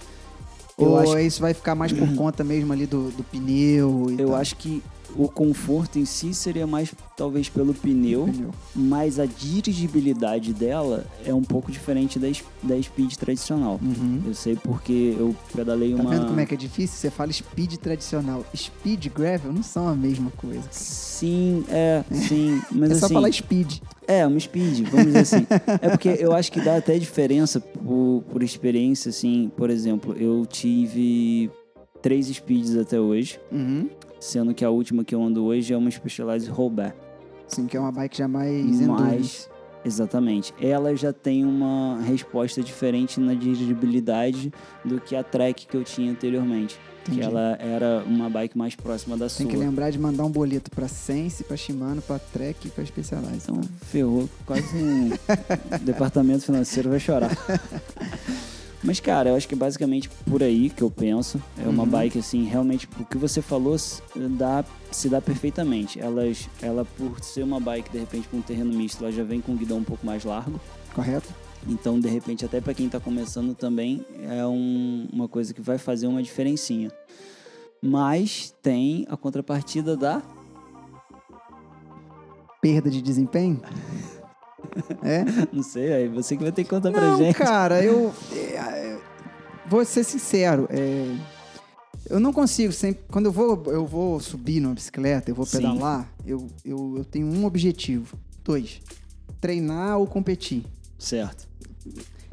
Eu 0.77 0.87
Ou 0.87 0.97
acho- 0.99 1.19
isso 1.19 1.41
vai 1.41 1.53
ficar 1.53 1.75
mais 1.75 1.91
por 1.93 2.13
conta 2.15 2.43
mesmo 2.43 2.73
ali 2.73 2.85
do, 2.85 3.11
do 3.11 3.23
pneu 3.23 4.07
Eu 4.17 4.27
tal? 4.29 4.35
acho 4.37 4.55
que 4.55 4.81
o 5.15 5.27
conforto 5.27 5.97
em 5.99 6.05
si 6.05 6.33
seria 6.33 6.65
mais 6.67 6.93
talvez 7.17 7.49
pelo 7.49 7.73
pneu, 7.73 8.25
Pneu. 8.25 8.51
mas 8.75 9.19
a 9.19 9.25
dirigibilidade 9.25 10.53
dela 10.53 11.05
é 11.25 11.33
um 11.33 11.43
pouco 11.43 11.71
diferente 11.71 12.17
da, 12.19 12.27
da 12.63 12.81
Speed 12.81 13.13
tradicional. 13.15 13.79
Uhum. 13.81 14.21
Eu 14.25 14.33
sei 14.33 14.55
porque 14.55 15.15
eu 15.17 15.35
pedalei 15.55 15.93
Tá 15.95 16.01
uma. 16.01 16.09
vendo 16.11 16.27
como 16.27 16.39
é 16.39 16.45
que 16.45 16.53
é 16.53 16.57
difícil? 16.57 16.97
Você 16.97 17.09
fala 17.09 17.31
speed 17.31 17.75
tradicional. 17.77 18.45
Speed 18.55 19.05
e 19.05 19.09
gravel 19.09 19.51
não 19.51 19.63
são 19.63 19.87
a 19.87 19.95
mesma 19.95 20.31
coisa. 20.37 20.63
Sim, 20.71 21.63
é, 21.69 22.03
sim. 22.11 22.61
Mas 22.71 22.91
é 22.91 22.95
só 22.95 23.05
assim. 23.05 23.13
falar 23.13 23.31
speed. 23.31 23.79
É, 24.07 24.25
uma 24.25 24.39
speed, 24.39 24.87
vamos 24.89 25.05
dizer 25.07 25.19
assim. 25.19 25.45
É 25.81 25.89
porque 25.89 26.09
eu 26.19 26.33
acho 26.33 26.51
que 26.51 26.59
dá 26.61 26.77
até 26.77 26.97
diferença 26.97 27.59
por, 27.59 28.23
por 28.31 28.41
experiência, 28.41 29.09
assim. 29.09 29.51
Por 29.55 29.69
exemplo, 29.69 30.15
eu 30.17 30.45
tive 30.45 31.49
três 32.01 32.27
speeds 32.27 32.75
até 32.77 32.99
hoje, 32.99 33.39
Uhum. 33.51 33.89
Sendo 34.19 34.53
que 34.53 34.63
a 34.65 34.69
última 34.69 35.03
que 35.03 35.13
eu 35.15 35.23
ando 35.23 35.43
hoje 35.45 35.73
é 35.73 35.77
uma 35.77 35.89
Specialized 35.89 36.49
Rollback. 36.51 36.95
Sim, 37.47 37.65
que 37.65 37.75
é 37.75 37.79
uma 37.79 37.91
bike 37.91 38.17
já 38.17 38.27
mais. 38.27 38.81
Mas, 38.81 39.49
exatamente, 39.83 40.53
ela 40.61 40.95
já 40.95 41.11
tem 41.11 41.43
uma 41.45 41.99
resposta 42.01 42.61
diferente 42.61 43.19
na 43.19 43.33
dirigibilidade 43.33 44.51
do 44.85 44.99
que 45.01 45.15
a 45.15 45.23
Trek 45.23 45.65
que 45.65 45.75
eu 45.75 45.83
tinha 45.83 46.11
anteriormente. 46.11 46.77
Entendi. 47.01 47.19
Que 47.21 47.25
ela 47.25 47.57
era 47.59 48.03
uma 48.05 48.29
bike 48.29 48.55
mais 48.57 48.75
próxima 48.75 49.15
da 49.17 49.27
Tem 49.27 49.29
sua. 49.29 49.47
que 49.47 49.55
lembrar 49.57 49.89
de 49.89 49.97
mandar 49.97 50.25
um 50.25 50.29
boleto 50.29 50.69
pra 50.69 50.87
Sense, 50.87 51.43
pra 51.43 51.57
Shimano, 51.57 52.01
pra 52.03 52.19
Trek 52.19 52.67
e 52.67 52.69
pra 52.71 52.85
Specialized. 52.85 53.41
Então, 53.49 53.61
ferrou. 53.83 54.29
Quase 54.45 54.75
um 54.75 55.09
departamento 55.81 56.43
financeiro 56.43 56.89
vai 56.89 56.99
chorar. 56.99 57.31
Mas, 58.81 58.99
cara, 58.99 59.29
eu 59.29 59.35
acho 59.35 59.47
que 59.47 59.53
é 59.53 59.57
basicamente 59.57 60.09
por 60.29 60.41
aí 60.41 60.69
que 60.69 60.81
eu 60.81 60.89
penso. 60.89 61.41
É 61.57 61.67
uma 61.67 61.83
Uhum. 61.83 61.89
bike, 61.89 62.19
assim, 62.19 62.45
realmente, 62.45 62.87
o 62.99 63.05
que 63.05 63.17
você 63.17 63.41
falou 63.41 63.77
se 63.77 64.01
dá, 64.37 64.63
se 64.89 65.09
dá 65.09 65.19
perfeitamente. 65.19 65.99
Elas, 65.99 66.47
ela, 66.61 66.85
por 66.97 67.19
ser 67.21 67.43
uma 67.43 67.59
bike, 67.59 67.91
de 67.91 67.97
repente, 67.99 68.27
com 68.29 68.37
um 68.37 68.41
terreno 68.41 68.73
misto, 68.73 69.03
ela 69.03 69.11
já 69.11 69.23
vem 69.23 69.41
com 69.41 69.51
um 69.51 69.57
guidão 69.57 69.79
um 69.79 69.83
pouco 69.83 70.05
mais 70.05 70.23
largo. 70.23 70.59
Correto? 70.95 71.27
Então, 71.67 71.99
de 71.99 72.07
repente, 72.07 72.45
até 72.45 72.61
para 72.61 72.73
quem 72.73 72.85
está 72.85 73.01
começando 73.01 73.53
também, 73.53 74.05
é 74.23 74.45
um- 74.47 75.09
uma 75.11 75.27
coisa 75.27 75.53
que 75.53 75.61
vai 75.61 75.77
fazer 75.77 76.07
uma 76.07 76.23
diferencinha. 76.23 76.89
Mas 77.81 78.53
tem 78.61 79.05
a 79.09 79.17
contrapartida 79.17 79.97
da. 79.97 80.21
Perda 82.61 82.89
de 82.89 83.01
desempenho? 83.01 83.61
é? 85.03 85.23
Não 85.51 85.63
sei, 85.63 85.93
aí 85.93 86.07
você 86.07 86.35
que 86.35 86.43
vai 86.43 86.51
ter 86.51 86.63
que 86.63 86.69
contar 86.69 86.91
pra 86.91 87.11
Não, 87.11 87.17
gente. 87.17 87.35
cara, 87.35 87.83
eu. 87.83 88.13
Vou 89.69 89.85
ser 89.85 90.03
sincero. 90.03 90.67
é, 90.71 91.15
eu 92.09 92.19
não 92.19 92.33
consigo 92.33 92.73
sempre. 92.73 93.03
Quando 93.09 93.27
eu 93.27 93.31
vou, 93.31 93.63
eu 93.67 93.85
vou 93.85 94.19
subir 94.19 94.59
numa 94.59 94.73
bicicleta, 94.73 95.29
eu 95.29 95.35
vou 95.35 95.45
Sim. 95.45 95.57
pedalar, 95.57 96.11
eu, 96.25 96.47
eu, 96.65 96.95
eu 96.97 97.05
tenho 97.05 97.27
um 97.27 97.45
objetivo. 97.45 98.17
Dois. 98.43 98.81
Treinar 99.39 99.97
ou 99.97 100.07
competir. 100.07 100.63
Certo. 100.97 101.47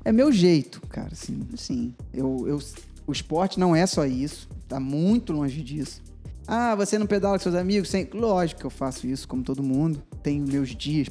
É 0.04 0.12
meu 0.12 0.32
jeito, 0.32 0.80
cara, 0.88 1.10
assim. 1.12 1.46
Sim. 1.56 1.94
Eu, 2.12 2.44
eu, 2.46 2.58
o 3.06 3.12
esporte 3.12 3.60
não 3.60 3.76
é 3.76 3.86
só 3.86 4.06
isso, 4.06 4.48
tá 4.68 4.80
muito 4.80 5.32
longe 5.32 5.62
disso. 5.62 6.02
Ah, 6.46 6.74
você 6.74 6.98
não 6.98 7.06
pedala 7.06 7.36
com 7.36 7.42
seus 7.42 7.54
amigos? 7.54 7.88
Sem... 7.88 8.08
Lógico 8.12 8.60
que 8.60 8.66
eu 8.66 8.70
faço 8.70 9.06
isso, 9.06 9.26
como 9.26 9.42
todo 9.42 9.62
mundo. 9.62 10.02
Tenho 10.22 10.46
meus 10.46 10.74
dias 10.74 11.08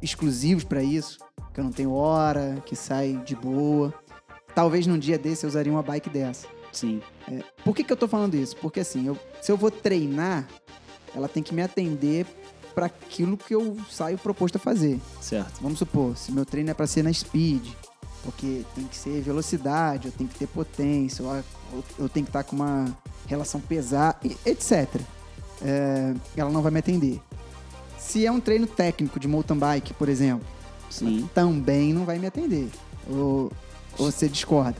exclusivos 0.00 0.64
para 0.64 0.82
isso, 0.82 1.18
que 1.52 1.60
eu 1.60 1.64
não 1.64 1.72
tenho 1.72 1.92
hora, 1.92 2.62
que 2.64 2.76
sai 2.76 3.20
de 3.24 3.34
boa. 3.34 3.92
Talvez 4.54 4.86
num 4.86 4.98
dia 4.98 5.18
desse 5.18 5.44
eu 5.44 5.48
usaria 5.48 5.72
uma 5.72 5.82
bike 5.82 6.10
dessa. 6.10 6.46
Sim. 6.72 7.02
É, 7.30 7.42
por 7.64 7.74
que, 7.74 7.84
que 7.84 7.92
eu 7.92 7.96
tô 7.96 8.08
falando 8.08 8.34
isso? 8.34 8.56
Porque 8.56 8.80
assim, 8.80 9.06
eu, 9.06 9.18
se 9.40 9.52
eu 9.52 9.56
vou 9.56 9.70
treinar, 9.70 10.48
ela 11.14 11.28
tem 11.28 11.42
que 11.42 11.54
me 11.54 11.62
atender 11.62 12.26
para 12.74 12.86
aquilo 12.86 13.36
que 13.36 13.54
eu 13.54 13.76
saio 13.90 14.18
proposto 14.18 14.56
a 14.56 14.58
fazer. 14.58 14.98
Certo. 15.20 15.60
Vamos 15.60 15.78
supor, 15.78 16.16
se 16.16 16.32
meu 16.32 16.46
treino 16.46 16.70
é 16.70 16.74
para 16.74 16.86
ser 16.86 17.02
na 17.02 17.12
speed, 17.12 17.66
porque 18.22 18.62
tem 18.74 18.84
que 18.84 18.96
ser 18.96 19.20
velocidade, 19.20 20.06
eu 20.06 20.12
tenho 20.12 20.28
que 20.28 20.38
ter 20.38 20.46
potência, 20.46 21.22
eu, 21.22 21.44
eu 21.98 22.08
tenho 22.08 22.24
que 22.24 22.30
estar 22.30 22.44
com 22.44 22.56
uma 22.56 22.96
relação 23.26 23.60
pesada, 23.60 24.18
etc. 24.46 24.88
É, 25.60 26.14
ela 26.36 26.50
não 26.50 26.62
vai 26.62 26.72
me 26.72 26.78
atender. 26.78 27.20
Se 27.98 28.26
é 28.26 28.32
um 28.32 28.40
treino 28.40 28.66
técnico 28.66 29.20
de 29.20 29.28
mountain 29.28 29.58
bike, 29.58 29.94
por 29.94 30.08
exemplo, 30.08 30.46
Sim. 30.90 31.28
também 31.34 31.92
não 31.92 32.04
vai 32.04 32.18
me 32.18 32.26
atender. 32.26 32.68
Ou, 33.08 33.50
ou 33.98 34.10
você 34.10 34.28
discorda? 34.28 34.76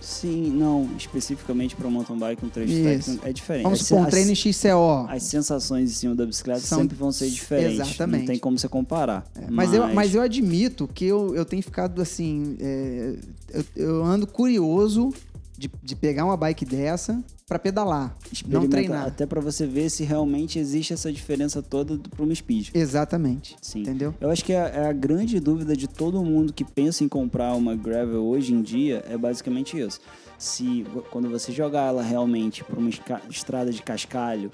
Sim, 0.00 0.50
não, 0.50 0.88
especificamente 0.96 1.74
para 1.74 1.90
mountain 1.90 2.16
bike, 2.16 2.46
um 2.46 2.48
trecho 2.48 2.72
Isso. 2.72 2.84
técnico 2.84 3.26
é 3.28 3.32
diferente. 3.32 3.62
Vamos 3.64 3.80
supor, 3.84 4.02
um 4.04 4.08
treino 4.08 4.30
em 4.30 4.34
XCO. 4.36 5.06
As 5.08 5.24
sensações 5.24 5.90
em 5.90 5.94
cima 5.94 6.14
da 6.14 6.24
bicicleta 6.24 6.60
São- 6.60 6.78
sempre 6.78 6.96
vão 6.96 7.10
ser 7.10 7.28
diferentes. 7.28 7.80
Exatamente. 7.80 8.20
Não 8.20 8.26
tem 8.28 8.38
como 8.38 8.56
você 8.56 8.68
comparar. 8.68 9.26
É, 9.34 9.50
Mas, 9.50 9.74
eu, 9.74 9.88
mas 9.92 10.14
eu 10.14 10.22
admito 10.22 10.86
que 10.86 11.04
eu, 11.06 11.34
eu 11.34 11.44
tenho 11.44 11.60
ficado 11.62 12.00
assim. 12.00 12.56
é, 12.60 13.16
eu, 13.52 13.64
eu 13.74 14.04
ando 14.04 14.28
curioso 14.28 15.12
de, 15.56 15.70
de 15.82 15.96
pegar 15.96 16.24
uma 16.24 16.36
bike 16.36 16.64
dessa 16.64 17.22
pra 17.46 17.58
pedalar, 17.58 18.16
não 18.46 18.68
treinar. 18.68 19.06
Até 19.06 19.24
para 19.24 19.40
você 19.40 19.66
ver 19.66 19.88
se 19.88 20.02
realmente 20.02 20.58
existe 20.58 20.92
essa 20.92 21.12
diferença 21.12 21.62
toda 21.62 21.98
para 22.10 22.24
uma 22.24 22.34
speed. 22.34 22.70
Exatamente. 22.74 23.56
Sim. 23.62 23.82
Entendeu? 23.82 24.14
Eu 24.20 24.30
acho 24.30 24.44
que 24.44 24.52
a, 24.52 24.66
é 24.66 24.88
a 24.88 24.92
grande 24.92 25.38
dúvida 25.38 25.76
de 25.76 25.86
todo 25.86 26.22
mundo 26.24 26.52
que 26.52 26.64
pensa 26.64 27.04
em 27.04 27.08
comprar 27.08 27.54
uma 27.54 27.74
gravel 27.76 28.24
hoje 28.24 28.52
em 28.52 28.62
dia 28.62 29.04
é 29.08 29.16
basicamente 29.16 29.78
isso. 29.78 30.00
Se 30.38 30.84
quando 31.10 31.30
você 31.30 31.52
jogar 31.52 31.86
ela 31.86 32.02
realmente 32.02 32.62
para 32.64 32.78
uma 32.78 32.90
estrada 33.30 33.72
de 33.72 33.82
cascalho, 33.82 34.50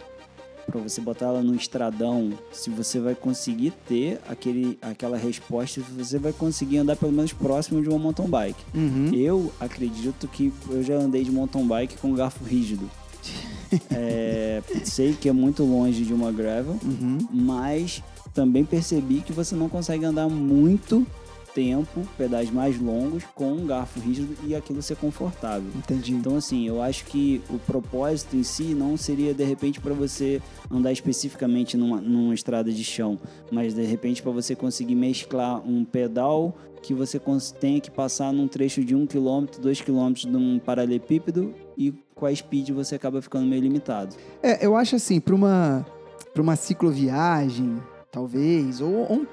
para 0.66 0.80
você 0.80 1.00
botar 1.00 1.26
ela 1.26 1.42
num 1.42 1.54
estradão, 1.54 2.32
se 2.52 2.70
você 2.70 2.98
vai 3.00 3.14
conseguir 3.14 3.72
ter 3.88 4.20
aquele, 4.28 4.78
aquela 4.80 5.16
resposta, 5.16 5.80
se 5.80 5.90
você 5.92 6.18
vai 6.18 6.32
conseguir 6.32 6.78
andar 6.78 6.96
pelo 6.96 7.12
menos 7.12 7.32
próximo 7.32 7.82
de 7.82 7.88
uma 7.88 7.98
mountain 7.98 8.28
bike. 8.28 8.62
Uhum. 8.74 9.10
Eu 9.14 9.52
acredito 9.60 10.26
que 10.28 10.52
eu 10.70 10.82
já 10.82 10.94
andei 10.94 11.24
de 11.24 11.30
mountain 11.30 11.66
bike 11.66 11.96
com 11.98 12.12
garfo 12.14 12.44
rígido. 12.44 12.88
É, 13.90 14.62
sei 14.84 15.14
que 15.14 15.30
é 15.30 15.32
muito 15.32 15.64
longe 15.64 16.04
de 16.04 16.12
uma 16.12 16.30
gravel, 16.30 16.76
Uhum. 16.84 17.26
mas 17.30 18.02
também 18.34 18.64
percebi 18.66 19.22
que 19.22 19.32
você 19.32 19.54
não 19.54 19.66
consegue 19.66 20.04
andar 20.04 20.28
muito 20.28 21.06
tempo, 21.54 22.02
pedais 22.16 22.50
mais 22.50 22.80
longos, 22.80 23.24
com 23.34 23.52
um 23.52 23.66
garfo 23.66 24.00
rígido 24.00 24.36
e 24.46 24.54
aquilo 24.54 24.82
ser 24.82 24.96
confortável. 24.96 25.70
Entendi. 25.76 26.12
Então, 26.12 26.36
assim, 26.36 26.66
eu 26.66 26.80
acho 26.82 27.04
que 27.04 27.40
o 27.50 27.58
propósito 27.58 28.36
em 28.36 28.42
si 28.42 28.74
não 28.74 28.96
seria 28.96 29.32
de 29.34 29.44
repente 29.44 29.80
para 29.80 29.92
você 29.94 30.40
andar 30.70 30.92
especificamente 30.92 31.76
numa, 31.76 32.00
numa 32.00 32.34
estrada 32.34 32.70
de 32.72 32.84
chão, 32.84 33.18
mas 33.50 33.74
de 33.74 33.84
repente 33.84 34.22
para 34.22 34.32
você 34.32 34.54
conseguir 34.54 34.94
mesclar 34.94 35.60
um 35.66 35.84
pedal 35.84 36.56
que 36.82 36.92
você 36.92 37.20
tenha 37.60 37.80
que 37.80 37.90
passar 37.90 38.32
num 38.32 38.48
trecho 38.48 38.84
de 38.84 38.94
1 38.94 39.06
km, 39.06 39.44
2 39.60 39.80
km 39.82 40.12
de 40.12 40.36
um 40.36 40.58
paralelepípedo 40.58 41.54
e 41.78 41.92
com 42.14 42.26
a 42.26 42.34
speed 42.34 42.70
você 42.70 42.96
acaba 42.96 43.22
ficando 43.22 43.46
meio 43.46 43.62
limitado. 43.62 44.16
É, 44.42 44.66
eu 44.66 44.76
acho 44.76 44.96
assim, 44.96 45.20
pra 45.20 45.34
uma, 45.34 45.86
pra 46.34 46.42
uma 46.42 46.56
cicloviagem, 46.56 47.80
talvez, 48.10 48.80
ou, 48.80 48.92
ou 48.92 49.12
um- 49.12 49.26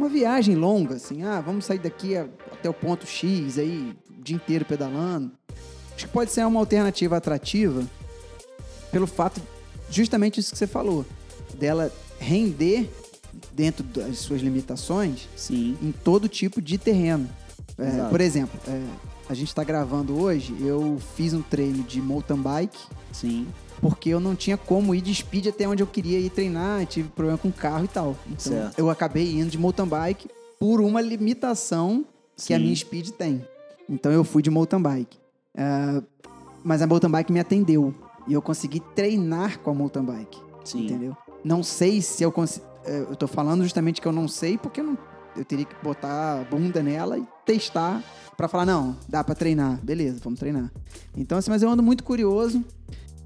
uma 0.00 0.08
viagem 0.08 0.54
longa, 0.54 0.94
assim, 0.94 1.22
ah, 1.22 1.40
vamos 1.40 1.66
sair 1.66 1.78
daqui 1.78 2.16
até 2.16 2.68
o 2.68 2.72
ponto 2.72 3.06
X, 3.06 3.58
aí, 3.58 3.94
o 4.08 4.22
dia 4.22 4.34
inteiro 4.34 4.64
pedalando. 4.64 5.30
Acho 5.94 6.06
que 6.06 6.12
pode 6.12 6.32
ser 6.32 6.46
uma 6.46 6.58
alternativa 6.58 7.18
atrativa 7.18 7.84
pelo 8.90 9.06
fato, 9.06 9.40
justamente 9.90 10.40
isso 10.40 10.52
que 10.52 10.58
você 10.58 10.66
falou, 10.66 11.04
dela 11.58 11.92
render 12.18 12.90
dentro 13.52 13.84
das 13.84 14.18
suas 14.18 14.40
limitações 14.40 15.28
Sim, 15.36 15.76
em 15.82 15.92
todo 15.92 16.28
tipo 16.28 16.62
de 16.62 16.78
terreno. 16.78 17.28
É, 17.78 18.08
por 18.08 18.20
exemplo, 18.20 18.58
é, 18.66 18.82
a 19.28 19.34
gente 19.34 19.48
está 19.48 19.62
gravando 19.62 20.18
hoje, 20.18 20.56
eu 20.60 20.98
fiz 21.14 21.34
um 21.34 21.42
treino 21.42 21.82
de 21.82 22.00
mountain 22.00 22.40
bike 22.40 22.78
sim, 23.12 23.46
porque 23.80 24.10
eu 24.10 24.20
não 24.20 24.34
tinha 24.34 24.56
como 24.56 24.94
ir 24.94 25.00
de 25.00 25.14
speed 25.14 25.46
até 25.48 25.66
onde 25.68 25.82
eu 25.82 25.86
queria 25.86 26.18
ir 26.18 26.30
treinar, 26.30 26.84
tive 26.86 27.08
problema 27.08 27.38
com 27.38 27.48
o 27.48 27.52
carro 27.52 27.84
e 27.84 27.88
tal. 27.88 28.16
Então 28.26 28.52
Certo. 28.52 28.78
eu 28.78 28.90
acabei 28.90 29.38
indo 29.38 29.50
de 29.50 29.58
mountain 29.58 29.86
bike 29.86 30.28
por 30.58 30.80
uma 30.80 31.00
limitação 31.00 32.04
que 32.36 32.52
a 32.52 32.56
Sim. 32.58 32.62
minha 32.64 32.76
speed 32.76 33.10
tem. 33.10 33.44
Então 33.88 34.12
eu 34.12 34.22
fui 34.24 34.42
de 34.42 34.50
mountain 34.50 34.80
bike. 34.80 35.18
Ah, 35.56 36.02
mas 36.62 36.82
a 36.82 36.86
mountain 36.86 37.10
bike 37.10 37.32
me 37.32 37.40
atendeu 37.40 37.94
e 38.28 38.32
eu 38.34 38.42
consegui 38.42 38.80
treinar 38.94 39.58
com 39.60 39.70
a 39.70 39.74
mountain 39.74 40.02
bike, 40.04 40.38
sim. 40.64 40.84
entendeu? 40.84 41.16
Não 41.42 41.62
sei 41.62 42.02
se 42.02 42.22
eu 42.22 42.30
consigo. 42.30 42.66
Eu 42.84 43.16
tô 43.16 43.26
falando 43.26 43.62
justamente 43.62 44.00
que 44.00 44.06
eu 44.08 44.12
não 44.12 44.26
sei 44.28 44.56
porque 44.58 44.80
eu, 44.80 44.84
não- 44.84 44.98
eu 45.36 45.44
teria 45.44 45.64
que 45.64 45.74
botar 45.82 46.40
a 46.40 46.44
bunda 46.44 46.82
nela 46.82 47.18
e 47.18 47.24
testar 47.44 48.02
pra 48.36 48.46
falar, 48.48 48.64
não, 48.66 48.96
dá 49.08 49.22
pra 49.24 49.34
treinar. 49.34 49.78
Beleza, 49.82 50.18
vamos 50.22 50.38
treinar. 50.38 50.70
Então, 51.16 51.36
assim, 51.38 51.50
mas 51.50 51.62
eu 51.62 51.68
ando 51.70 51.82
muito 51.82 52.02
curioso. 52.04 52.62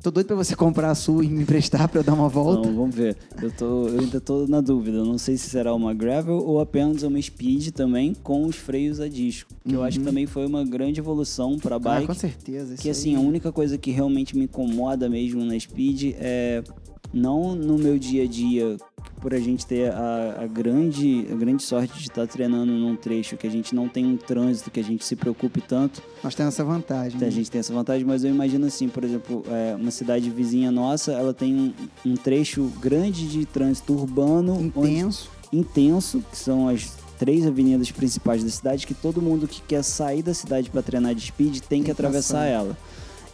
Tô 0.05 0.11
doido 0.11 0.27
pra 0.27 0.37
você 0.37 0.55
comprar 0.55 0.91
a 0.91 0.95
sua 0.95 1.25
e 1.25 1.29
me 1.29 1.41
emprestar 1.45 1.89
pra 1.89 2.01
eu 2.01 2.05
dar 2.05 2.13
uma 2.13 2.29
volta. 2.29 2.61
Então, 2.69 2.75
vamos 2.77 2.95
ver. 2.95 3.17
Eu, 3.41 3.51
tô, 3.51 3.89
eu 3.89 4.01
ainda 4.01 4.21
tô 4.21 4.47
na 4.47 4.61
dúvida. 4.61 4.99
Eu 4.99 5.05
não 5.07 5.17
sei 5.17 5.39
se 5.39 5.49
será 5.49 5.75
uma 5.75 5.95
gravel 5.95 6.35
ou 6.37 6.61
apenas 6.61 7.03
uma 7.03 7.21
speed 7.23 7.71
também 7.71 8.13
com 8.23 8.45
os 8.45 8.55
freios 8.55 9.01
a 9.01 9.09
disco. 9.09 9.51
Que 9.67 9.75
eu 9.75 9.83
acho 9.83 9.99
que 10.01 10.05
também 10.05 10.27
foi 10.27 10.45
uma 10.47 10.63
grande 10.63 11.01
evolução 11.01 11.59
para 11.59 11.77
Ah, 11.77 11.79
bike. 11.79 12.07
com 12.07 12.13
certeza. 12.13 12.75
que 12.77 12.91
assim, 12.91 13.15
a 13.17 13.19
aí. 13.19 13.25
única 13.25 13.51
coisa 13.51 13.79
que 13.79 13.91
realmente 13.91 14.37
me 14.37 14.45
incomoda 14.45 15.09
mesmo 15.09 15.43
na 15.43 15.59
speed 15.59 16.13
é 16.19 16.63
não 17.11 17.55
no 17.55 17.79
meu 17.79 17.99
dia 17.99 18.25
a 18.25 18.27
dia, 18.27 18.77
por 19.21 19.33
a 19.33 19.39
gente 19.39 19.65
ter 19.65 19.91
a, 19.91 20.43
a 20.43 20.47
grande, 20.47 21.27
a 21.33 21.35
grande 21.35 21.63
sorte 21.63 21.95
de 21.99 22.03
estar 22.09 22.27
treinando 22.27 22.71
num 22.73 22.95
trecho 22.95 23.37
que 23.37 23.47
a 23.47 23.51
gente 23.51 23.75
não 23.75 23.89
tem 23.89 24.05
um 24.05 24.17
trânsito 24.17 24.71
que 24.71 24.79
a 24.81 24.85
gente 24.85 25.05
se 25.05 25.17
preocupe 25.17 25.61
tanto. 25.63 26.03
Nós 26.23 26.35
temos 26.35 26.55
essa 26.55 26.65
vantagem. 26.65 27.17
A 27.19 27.25
né? 27.25 27.31
gente 27.31 27.51
tem 27.51 27.59
essa 27.59 27.73
vantagem, 27.73 28.05
mas 28.07 28.23
eu 28.23 28.31
imagino 28.31 28.67
assim, 28.67 28.89
por 28.89 29.03
exemplo, 29.03 29.43
é, 29.49 29.75
uma 29.77 29.91
cidade 29.91 30.29
vizinha 30.29 30.71
nossa, 30.71 31.13
ela 31.13 31.33
tem 31.33 31.55
um, 31.55 32.11
um 32.11 32.15
trecho 32.17 32.71
grande 32.81 33.27
de 33.27 33.47
trânsito 33.47 33.95
urbano, 33.95 34.73
onde- 34.77 34.91
Intenso. 34.91 35.31
intenso, 35.53 36.23
que 36.31 36.37
são 36.37 36.69
as 36.69 36.93
três 37.19 37.47
avenidas 37.47 37.91
principais 37.91 38.43
da 38.43 38.51
cidade, 38.51 38.87
que 38.87 38.93
todo 38.95 39.23
mundo 39.23 39.47
que 39.47 39.63
quer 39.63 39.83
sair 39.83 40.23
da 40.23 40.35
cidade 40.35 40.69
para 40.69 40.83
treinar 40.83 41.15
de 41.15 41.23
speed 41.27 41.61
tem 41.61 41.79
que 41.81 41.87
que 41.87 41.91
atravessar 41.93 42.39
passar. 42.39 42.47
ela. 42.47 42.77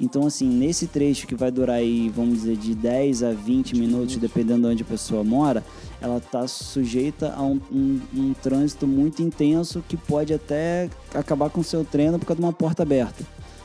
Então, 0.00 0.26
assim, 0.26 0.48
nesse 0.48 0.86
trecho 0.86 1.26
que 1.26 1.34
vai 1.34 1.50
durar 1.50 1.76
aí, 1.76 2.08
vamos 2.08 2.40
dizer, 2.40 2.56
de 2.56 2.74
10 2.74 3.22
a 3.22 3.32
20 3.32 3.76
minutos, 3.76 4.16
dependendo 4.16 4.62
de 4.66 4.72
onde 4.72 4.82
a 4.82 4.86
pessoa 4.86 5.22
mora, 5.22 5.62
ela 6.00 6.16
está 6.16 6.48
sujeita 6.48 7.34
a 7.34 7.42
um, 7.42 7.60
um- 7.70 8.00
um 8.14 8.32
trânsito 8.32 8.86
muito 8.86 9.20
intenso 9.22 9.84
que 9.86 9.96
pode 9.98 10.32
até 10.32 10.88
acabar 11.14 11.50
com 11.50 11.60
o 11.60 11.64
seu 11.64 11.84
treino 11.84 12.18
por 12.18 12.24
causa 12.24 12.40
de 12.40 12.46
uma 12.46 12.52
porta 12.52 12.82
aberta. 12.82 13.22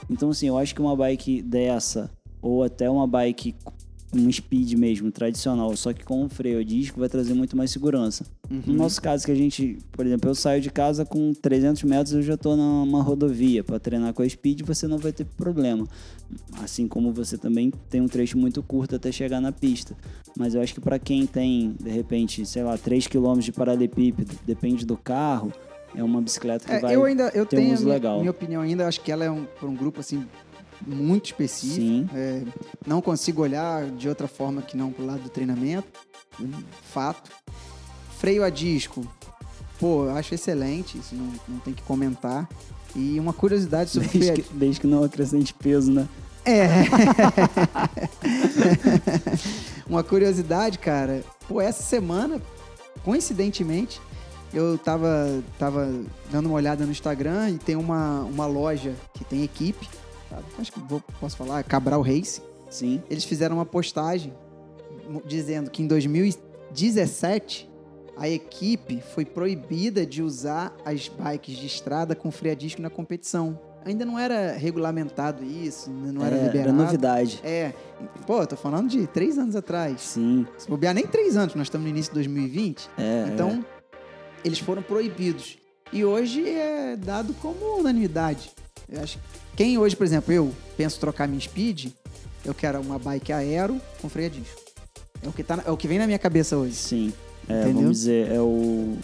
Então, 0.10 0.30
assim, 0.30 0.48
eu 0.48 0.58
acho 0.58 0.76
que 0.76 0.82
uma 0.82 0.96
bike 0.96 1.42
dessa, 1.42 2.12
ou 2.42 2.64
até 2.64 2.90
uma 2.90 3.08
bike 3.08 3.56
um 4.16 4.32
speed 4.32 4.74
mesmo, 4.74 5.12
tradicional, 5.12 5.76
só 5.76 5.92
que 5.94 6.04
com 6.04 6.24
um 6.24 6.30
freio 6.30 6.60
a 6.60 6.64
disco, 6.64 7.00
vai 7.00 7.10
trazer 7.10 7.34
muito 7.34 7.56
mais 7.58 7.72
segurança. 7.72 8.26
No 8.50 8.74
nosso 8.74 9.02
caso, 9.02 9.26
que 9.26 9.32
a 9.32 9.36
gente, 9.36 9.78
por 9.92 10.06
exemplo, 10.06 10.30
eu 10.30 10.36
saio 10.36 10.62
de 10.62 10.70
casa 10.70 11.04
com 11.06 11.34
300 11.34 11.84
metros, 11.84 12.14
eu 12.14 12.22
já 12.22 12.36
estou 12.36 12.56
numa 12.56 13.02
rodovia 13.02 13.64
para 13.64 13.80
treinar 13.80 14.14
com 14.14 14.22
a 14.22 14.30
speed, 14.30 14.62
você 14.62 14.88
não 14.88 14.98
vai 14.98 15.12
ter 15.12 15.26
problema. 15.26 15.88
Assim 16.62 16.88
como 16.88 17.12
você 17.12 17.38
também 17.38 17.72
tem 17.90 18.02
um 18.02 18.08
trecho 18.08 18.38
muito 18.38 18.62
curto 18.64 18.96
até 18.96 19.12
chegar 19.12 19.42
na 19.42 19.52
pista. 19.52 19.96
Mas 20.38 20.56
eu 20.56 20.62
acho 20.62 20.74
que 20.74 20.82
para 20.82 20.98
quem 21.00 21.26
tem, 21.26 21.76
de 21.82 21.90
repente, 21.90 22.46
sei 22.46 22.64
lá, 22.64 22.78
3 22.78 23.08
km 23.08 23.40
de 23.40 23.52
paralelepípedo, 23.52 24.32
depende 24.46 24.86
do 24.86 24.98
carro, 24.98 25.52
é 25.96 26.04
uma 26.04 26.22
bicicleta 26.22 26.66
que 26.66 26.72
É, 26.74 26.80
vai 26.80 26.96
eu 26.96 27.06
ainda 27.06 27.32
eu 27.34 27.46
ter 27.46 27.56
um 27.58 27.60
tenho 27.62 27.72
a 27.72 27.74
uso 27.76 27.84
minha, 27.84 27.94
legal. 27.96 28.20
minha 28.20 28.32
opinião 28.32 28.62
ainda, 28.62 28.86
acho 28.88 29.00
que 29.02 29.12
ela 29.12 29.24
é 29.24 29.32
um, 29.32 29.46
por 29.60 29.70
um 29.70 29.76
grupo 29.76 30.02
assim 30.02 30.26
muito 30.86 31.26
específico. 31.26 32.10
É, 32.16 32.44
não 32.86 33.02
consigo 33.02 33.42
olhar 33.42 33.90
de 33.92 34.08
outra 34.08 34.28
forma 34.28 34.62
que 34.62 34.78
não 34.78 34.92
pro 34.92 35.06
lado 35.06 35.24
do 35.24 35.30
treinamento. 35.30 35.88
Fato. 36.92 37.32
Freio 38.20 38.44
a 38.44 38.50
disco. 38.50 39.06
Pô, 39.80 40.06
eu 40.06 40.16
acho 40.16 40.34
excelente, 40.34 40.98
isso 40.98 41.16
não, 41.16 41.34
não 41.48 41.60
tem 41.60 41.74
que 41.74 41.84
comentar. 41.84 42.48
E 42.96 43.20
uma 43.20 43.34
curiosidade 43.34 43.90
sobre 43.90 44.08
freio 44.08 44.26
desde 44.26 44.42
a 44.42 44.46
que, 44.46 44.54
desde 44.54 44.82
que 44.82 44.88
não 44.88 45.04
acrescente 45.04 45.54
peso, 45.54 45.92
né? 45.92 46.08
É. 46.46 46.70
Uma 49.90 50.04
curiosidade, 50.04 50.80
cara. 50.80 51.22
Pô, 51.48 51.60
essa 51.60 51.84
semana, 51.84 52.42
coincidentemente, 53.04 54.00
eu 54.54 54.78
tava, 54.78 55.44
tava 55.60 55.92
dando 56.32 56.46
uma 56.46 56.56
olhada 56.56 56.86
no 56.86 56.92
Instagram 56.92 57.50
e 57.50 57.58
tem 57.58 57.76
uma, 57.76 58.22
uma 58.22 58.46
loja 58.46 58.94
que 59.14 59.26
tem 59.26 59.44
equipe. 59.44 59.90
Tá? 60.38 60.62
Acho 60.62 60.72
que 60.72 60.80
vou, 60.80 61.02
posso 61.20 61.36
falar, 61.38 61.64
Cabral 61.64 62.02
Race. 62.02 62.42
Sim. 62.70 63.02
Eles 63.10 63.24
fizeram 63.24 63.58
uma 63.58 63.66
postagem 63.66 64.34
dizendo 65.26 65.70
que 65.70 65.82
em 65.84 65.88
2017 65.88 67.70
a 68.18 68.30
equipe 68.30 69.02
foi 69.14 69.26
proibida 69.26 70.06
de 70.06 70.22
usar 70.24 70.76
as 70.86 71.08
bikes 71.10 71.58
de 71.58 71.68
estrada 71.68 72.16
com 72.16 72.32
freio 72.32 72.54
a 72.54 72.58
disco 72.58 72.82
na 72.82 72.90
competição. 72.90 73.60
Ainda 73.84 74.04
não 74.04 74.18
era 74.18 74.54
regulamentado 74.54 75.44
isso, 75.44 75.92
não 75.92 76.26
era 76.26 76.36
É, 76.36 76.44
liberado. 76.46 76.70
Era 76.70 76.72
novidade. 76.74 77.40
É, 77.44 77.72
pô, 78.26 78.42
eu 78.42 78.48
tô 78.48 78.56
falando 78.56 78.90
de 78.90 79.06
três 79.06 79.38
anos 79.38 79.56
atrás. 79.56 80.02
Sim. 80.02 80.48
Se 80.58 80.68
bobear 80.68 80.94
nem 80.94 81.06
três 81.06 81.38
anos, 81.38 81.54
nós 81.54 81.68
estamos 81.68 81.86
no 81.86 81.92
início 81.92 82.12
de 82.12 82.16
2020. 82.16 82.90
É, 82.98 83.30
Então, 83.32 83.64
eles 84.44 84.58
foram 84.60 84.82
proibidos. 84.82 85.60
E 85.94 86.04
hoje 86.04 86.50
é 86.50 86.96
dado 86.96 87.34
como 87.36 87.78
unanimidade. 87.78 88.52
Eu 88.90 89.04
acho 89.04 89.20
que 89.20 89.24
quem 89.56 89.78
hoje, 89.78 89.96
por 89.96 90.04
exemplo, 90.06 90.34
eu 90.34 90.52
penso 90.78 91.00
trocar 91.00 91.28
minha 91.28 91.40
Speed, 91.42 91.92
eu 92.44 92.54
quero 92.54 92.80
uma 92.82 93.00
bike 93.00 93.32
aero 93.32 93.80
com 94.02 94.10
freio 94.10 94.28
a 94.28 94.32
disco. 94.32 94.62
É 95.24 95.28
o 95.28 95.32
que, 95.32 95.44
tá, 95.44 95.64
é 95.66 95.72
o 95.72 95.78
que 95.78 95.88
vem 95.88 95.98
na 95.98 96.06
minha 96.06 96.20
cabeça 96.20 96.58
hoje. 96.58 96.76
Sim. 96.76 97.14
É, 97.48 97.62
Entendeu? 97.62 97.82
vamos 97.84 98.00
dizer, 98.00 98.32
é 98.32 98.40
o, 98.42 98.98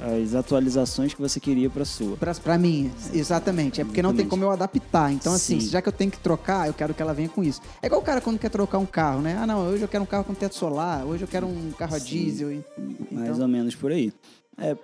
as 0.00 0.28
as 0.28 0.34
atualizações 0.36 1.12
que 1.12 1.20
você 1.20 1.40
queria 1.40 1.68
pra 1.68 1.84
sua. 1.84 2.16
Pra 2.16 2.56
mim, 2.56 2.92
exatamente. 3.12 3.80
É 3.80 3.84
porque 3.84 4.00
não 4.00 4.10
tem 4.10 4.20
Exatamente. 4.26 4.30
como 4.30 4.44
eu 4.44 4.50
adaptar. 4.50 5.12
Então, 5.12 5.32
assim, 5.32 5.58
Sim. 5.58 5.68
já 5.70 5.82
que 5.82 5.88
eu 5.88 5.92
tenho 5.92 6.08
que 6.10 6.18
trocar, 6.20 6.68
eu 6.68 6.72
quero 6.74 6.94
que 6.94 7.02
ela 7.02 7.12
venha 7.12 7.28
com 7.28 7.42
isso. 7.42 7.60
É 7.82 7.86
igual 7.86 8.00
o 8.00 8.04
cara 8.04 8.20
quando 8.20 8.38
quer 8.38 8.48
trocar 8.48 8.78
um 8.78 8.86
carro, 8.86 9.20
né? 9.20 9.36
Ah, 9.40 9.44
não, 9.46 9.66
hoje 9.66 9.82
eu 9.82 9.88
quero 9.88 10.04
um 10.04 10.06
carro 10.06 10.22
com 10.22 10.32
teto 10.34 10.54
solar, 10.54 11.04
hoje 11.04 11.24
eu 11.24 11.28
quero 11.28 11.48
um 11.48 11.72
carro 11.72 11.96
a 11.96 12.00
Sim. 12.00 12.06
diesel. 12.06 12.52
e- 12.52 12.64
Mais 13.10 13.30
Então, 13.30 13.42
ou 13.42 13.48
menos 13.48 13.74
por 13.74 13.90
aí. 13.90 14.12
É, 14.56 14.76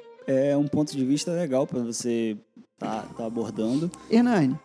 é 0.50 0.56
um 0.56 0.66
ponto 0.66 0.96
de 0.96 1.04
vista 1.04 1.30
legal 1.30 1.68
pra 1.68 1.78
você 1.80 2.36
tá, 2.76 3.04
tá 3.16 3.24
abordando. 3.24 3.88
Hernani, 4.10 4.58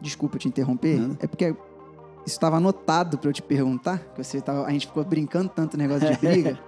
desculpa 0.00 0.38
te 0.38 0.48
interromper. 0.48 0.98
Nada. 0.98 1.18
É 1.20 1.26
porque 1.26 1.46
isso 1.46 2.34
estava 2.34 2.56
anotado 2.56 3.18
para 3.18 3.30
eu 3.30 3.32
te 3.32 3.42
perguntar, 3.42 3.98
que 3.98 4.22
você 4.22 4.40
tava, 4.40 4.66
a 4.66 4.70
gente 4.70 4.86
ficou 4.86 5.04
brincando 5.04 5.48
tanto 5.48 5.76
negócio 5.76 6.10
de 6.10 6.18
briga. 6.18 6.58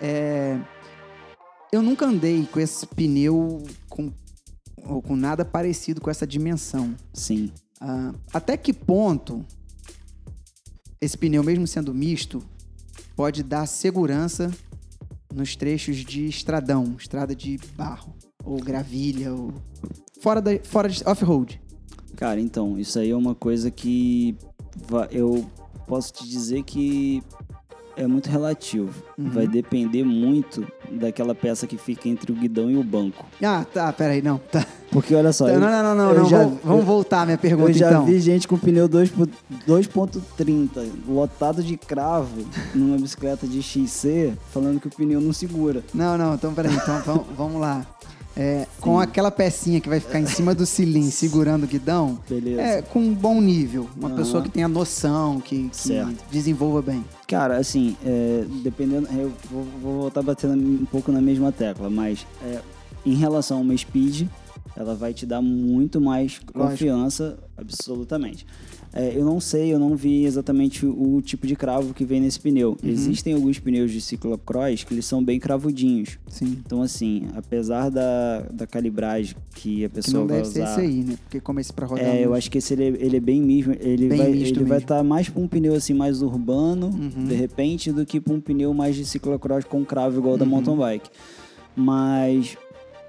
É, 0.00 0.58
eu 1.72 1.82
nunca 1.82 2.06
andei 2.06 2.46
com 2.46 2.60
esse 2.60 2.86
pneu 2.86 3.62
com, 3.88 4.12
ou 4.84 5.02
com 5.02 5.16
nada 5.16 5.44
parecido 5.44 6.00
com 6.00 6.10
essa 6.10 6.26
dimensão. 6.26 6.94
Sim. 7.12 7.52
Ah, 7.80 8.12
até 8.32 8.56
que 8.56 8.72
ponto 8.72 9.44
esse 11.00 11.16
pneu, 11.16 11.42
mesmo 11.42 11.66
sendo 11.66 11.94
misto, 11.94 12.42
pode 13.16 13.42
dar 13.42 13.66
segurança 13.66 14.50
nos 15.34 15.56
trechos 15.56 15.96
de 15.98 16.26
estradão, 16.26 16.94
estrada 16.98 17.34
de 17.34 17.58
barro, 17.74 18.14
ou 18.44 18.58
gravilha, 18.58 19.32
ou 19.32 19.54
fora, 20.20 20.42
da, 20.42 20.58
fora 20.62 20.88
de 20.88 21.02
off-road? 21.06 21.60
Cara, 22.16 22.40
então, 22.40 22.78
isso 22.78 22.98
aí 22.98 23.10
é 23.10 23.16
uma 23.16 23.34
coisa 23.34 23.70
que 23.70 24.36
eu 25.10 25.44
posso 25.86 26.12
te 26.12 26.28
dizer 26.28 26.62
que 26.62 27.22
é 27.96 28.06
muito 28.06 28.28
relativo. 28.30 28.92
Uhum. 29.18 29.30
Vai 29.30 29.46
depender 29.48 30.04
muito 30.04 30.66
daquela 30.90 31.34
peça 31.34 31.66
que 31.66 31.76
fica 31.76 32.08
entre 32.08 32.30
o 32.32 32.34
guidão 32.34 32.70
e 32.70 32.76
o 32.76 32.84
banco. 32.84 33.24
Ah, 33.42 33.64
tá, 33.72 33.92
peraí, 33.92 34.22
não. 34.22 34.38
Tá. 34.50 34.64
Porque 34.90 35.14
olha 35.14 35.32
só, 35.32 35.46
Tá, 35.46 35.52
eu, 35.52 35.60
não, 35.60 35.70
não, 35.70 35.94
não, 35.94 36.14
não, 36.14 36.24
já- 36.28 36.38
vamos, 36.38 36.58
vamos 36.64 36.80
eu- 36.80 36.86
voltar 36.86 37.22
à 37.22 37.26
minha 37.26 37.38
pergunta 37.38 37.70
eu 37.70 37.74
já 37.74 37.88
então. 37.90 38.04
vi 38.06 38.18
gente 38.20 38.48
com 38.48 38.58
pneu 38.58 38.88
2 38.88 39.08
por- 39.10 39.28
2.30 39.66 40.84
lotado 41.08 41.62
de 41.62 41.76
cravo 41.76 42.44
numa 42.74 42.96
bicicleta 42.96 43.46
de 43.46 43.62
XC 43.62 44.32
falando 44.52 44.80
que 44.80 44.88
o 44.88 44.90
pneu 44.90 45.20
não 45.20 45.32
segura. 45.32 45.84
Não, 45.94 46.18
não, 46.18 46.34
então 46.34 46.52
peraí, 46.54 46.74
então 46.74 47.00
vamos, 47.02 47.26
vamos 47.36 47.60
lá. 47.60 47.86
É, 48.36 48.66
com 48.80 48.98
aquela 48.98 49.30
pecinha 49.30 49.80
que 49.80 49.88
vai 49.88 49.98
ficar 49.98 50.20
em 50.20 50.26
cima 50.26 50.54
do 50.54 50.64
cilindro 50.64 51.10
segurando 51.10 51.64
o 51.64 51.66
guidão, 51.66 52.18
Beleza. 52.28 52.62
é 52.62 52.82
com 52.82 53.00
um 53.00 53.12
bom 53.12 53.40
nível. 53.40 53.88
Uma 53.96 54.08
Aham. 54.08 54.16
pessoa 54.16 54.42
que 54.42 54.48
tenha 54.48 54.68
noção, 54.68 55.40
que, 55.40 55.68
que 55.68 56.16
desenvolva 56.30 56.80
bem. 56.80 57.04
Cara, 57.26 57.56
assim, 57.56 57.96
é, 58.04 58.44
dependendo. 58.62 59.08
Eu 59.12 59.32
vou, 59.50 59.66
vou 59.82 60.00
voltar 60.02 60.22
batendo 60.22 60.54
um 60.54 60.84
pouco 60.86 61.10
na 61.10 61.20
mesma 61.20 61.50
tecla, 61.50 61.90
mas 61.90 62.26
é, 62.42 62.60
em 63.04 63.14
relação 63.14 63.58
a 63.58 63.60
uma 63.60 63.76
speed, 63.76 64.28
ela 64.76 64.94
vai 64.94 65.12
te 65.12 65.26
dar 65.26 65.42
muito 65.42 66.00
mais 66.00 66.38
confiança, 66.52 67.38
absolutamente. 67.56 68.46
É, 68.92 69.12
eu 69.16 69.24
não 69.24 69.38
sei, 69.38 69.72
eu 69.72 69.78
não 69.78 69.94
vi 69.94 70.24
exatamente 70.24 70.84
o 70.84 71.20
tipo 71.22 71.46
de 71.46 71.54
cravo 71.54 71.94
que 71.94 72.04
vem 72.04 72.20
nesse 72.20 72.40
pneu. 72.40 72.70
Uhum. 72.82 72.88
Existem 72.90 73.34
alguns 73.34 73.56
pneus 73.60 73.92
de 73.92 74.00
ciclocross 74.00 74.82
que 74.82 74.92
eles 74.92 75.04
são 75.06 75.22
bem 75.22 75.38
cravudinhos. 75.38 76.18
Sim. 76.26 76.58
Então, 76.64 76.82
assim, 76.82 77.28
apesar 77.36 77.88
da, 77.88 78.40
da 78.52 78.66
calibragem 78.66 79.36
que 79.54 79.84
a 79.84 79.88
Que 79.88 79.94
pessoa 79.94 80.20
não 80.22 80.26
vai 80.28 80.38
deve 80.38 80.48
ser 80.48 80.62
usar. 80.62 80.72
esse 80.72 80.80
aí, 80.80 81.04
né? 81.04 81.16
Porque 81.22 81.40
como 81.40 81.60
esse 81.60 81.72
pra 81.72 81.86
rodar. 81.86 82.04
É, 82.04 82.24
eu 82.24 82.34
acho 82.34 82.50
que 82.50 82.58
esse 82.58 82.72
ele, 82.74 82.82
é- 82.82 83.06
ele 83.06 83.16
é 83.18 83.20
bem 83.20 83.40
mesmo. 83.40 83.74
Ele 83.78 84.08
Bem 84.08 84.18
vai 84.18 84.30
ele 84.32 84.64
vai 84.64 84.78
estar 84.78 85.04
mais 85.04 85.28
para 85.28 85.40
um 85.40 85.46
pneu 85.46 85.74
assim 85.74 85.94
mais 85.94 86.20
urbano, 86.20 86.86
Uhum. 86.88 87.26
de 87.28 87.34
repente, 87.34 87.92
do 87.92 88.04
que 88.04 88.20
para 88.20 88.32
um 88.34 88.40
pneu 88.40 88.74
mais 88.74 88.96
de 88.96 89.04
ciclocross 89.04 89.64
com 89.64 89.84
cravo 89.84 90.18
igual 90.18 90.36
da 90.36 90.44
Uhum. 90.44 90.50
mountain 90.50 90.76
bike. 90.76 91.10
Mas 91.76 92.56